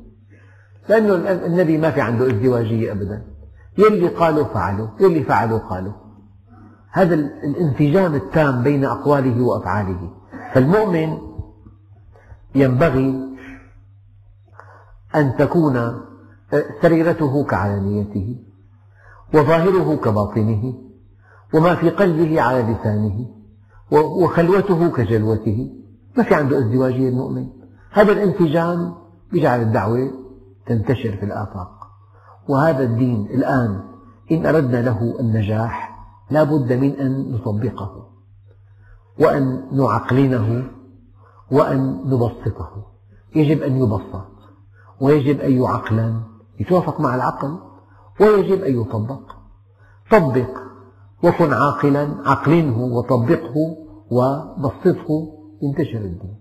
لأنه 0.88 1.14
النبي 1.46 1.79
ما 1.79 1.90
في 1.90 2.01
عنده 2.01 2.27
ازدواجية 2.27 2.92
أبدا. 2.92 3.22
يلي 3.79 4.09
قالوا 4.09 4.44
فعلوا 4.44 4.88
يلي 5.01 5.22
فعلوا 5.22 5.59
قالوا. 5.59 5.92
هذا 6.90 7.14
الانسجام 7.14 8.14
التام 8.14 8.62
بين 8.62 8.85
أقواله 8.85 9.42
وأفعاله. 9.42 10.11
فالمؤمن 10.53 11.18
ينبغي 12.55 13.37
أن 15.14 15.37
تكون 15.37 16.03
سريرته 16.83 17.44
كعلانيته 17.44 18.37
وظاهره 19.35 19.96
كباطنه 19.96 20.75
وما 21.55 21.75
في 21.75 21.90
قلبه 21.90 22.40
على 22.40 22.62
لسانه. 22.62 23.41
وخلوته 23.92 24.90
كجلوته. 24.90 25.70
ما 26.16 26.22
في 26.22 26.35
عنده 26.35 26.59
ازدواجية 26.59 27.09
المؤمن. 27.09 27.46
هذا 27.90 28.12
الانسجام 28.12 28.94
يجعل 29.33 29.61
الدعوة 29.61 30.11
تنتشر 30.66 31.16
في 31.16 31.24
الآفاق. 31.24 31.70
وهذا 32.48 32.85
الدين 32.85 33.26
الآن 33.26 33.81
إن 34.33 34.46
أردنا 34.46 34.83
له 34.83 35.20
النجاح 35.20 35.98
لا 36.31 36.42
بد 36.42 36.72
من 36.72 36.90
أن 36.90 37.33
نطبقه 37.33 38.09
وأن 39.20 39.68
نعقلنه 39.72 40.70
وأن 41.50 42.02
نبسطه. 42.07 42.87
يجب 43.35 43.62
أن 43.62 43.76
يبسط 43.76 44.33
ويجب 45.00 45.40
أن 45.40 45.52
يعقلن 45.52 46.20
يتوافق 46.61 47.00
مع 47.00 47.14
العقل 47.14 47.59
ويجب 48.20 48.62
أن 48.62 48.81
يطبق. 48.81 49.20
طبق 50.11 50.72
وكن 51.25 51.53
عاقلا 51.53 52.15
عقلنه 52.27 52.79
وطبقه 52.79 53.55
وبسطه. 54.11 55.09
ينتشر 55.63 55.99
الدين. 55.99 56.37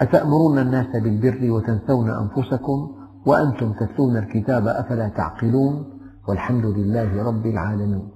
أتأمرون 0.00 0.58
الناس 0.58 0.96
بالبر 0.96 1.50
وتنسون 1.50 2.10
أنفسكم 2.10 2.94
وأنتم 3.26 3.72
تتلون 3.72 4.16
الكتاب 4.16 4.68
أفلا 4.68 5.08
تعقلون؟ 5.08 6.00
والحمد 6.28 6.64
لله 6.64 7.22
رب 7.22 7.46
العالمين. 7.46 8.08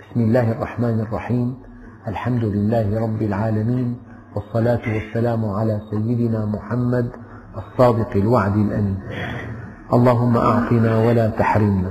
بسم 0.00 0.20
الله 0.20 0.52
الرحمن 0.52 1.00
الرحيم. 1.00 1.56
الحمد 2.08 2.44
لله 2.44 3.00
رب 3.00 3.22
العالمين. 3.22 3.96
والصلاة 4.36 4.94
والسلام 4.94 5.44
على 5.44 5.80
سيدنا 5.90 6.46
محمد 6.46 7.10
الصادق 7.56 8.10
الوعد 8.16 8.56
الأمين. 8.56 8.98
اللهم 9.92 10.36
أعطنا 10.36 11.06
ولا 11.06 11.28
تحرمنا. 11.30 11.90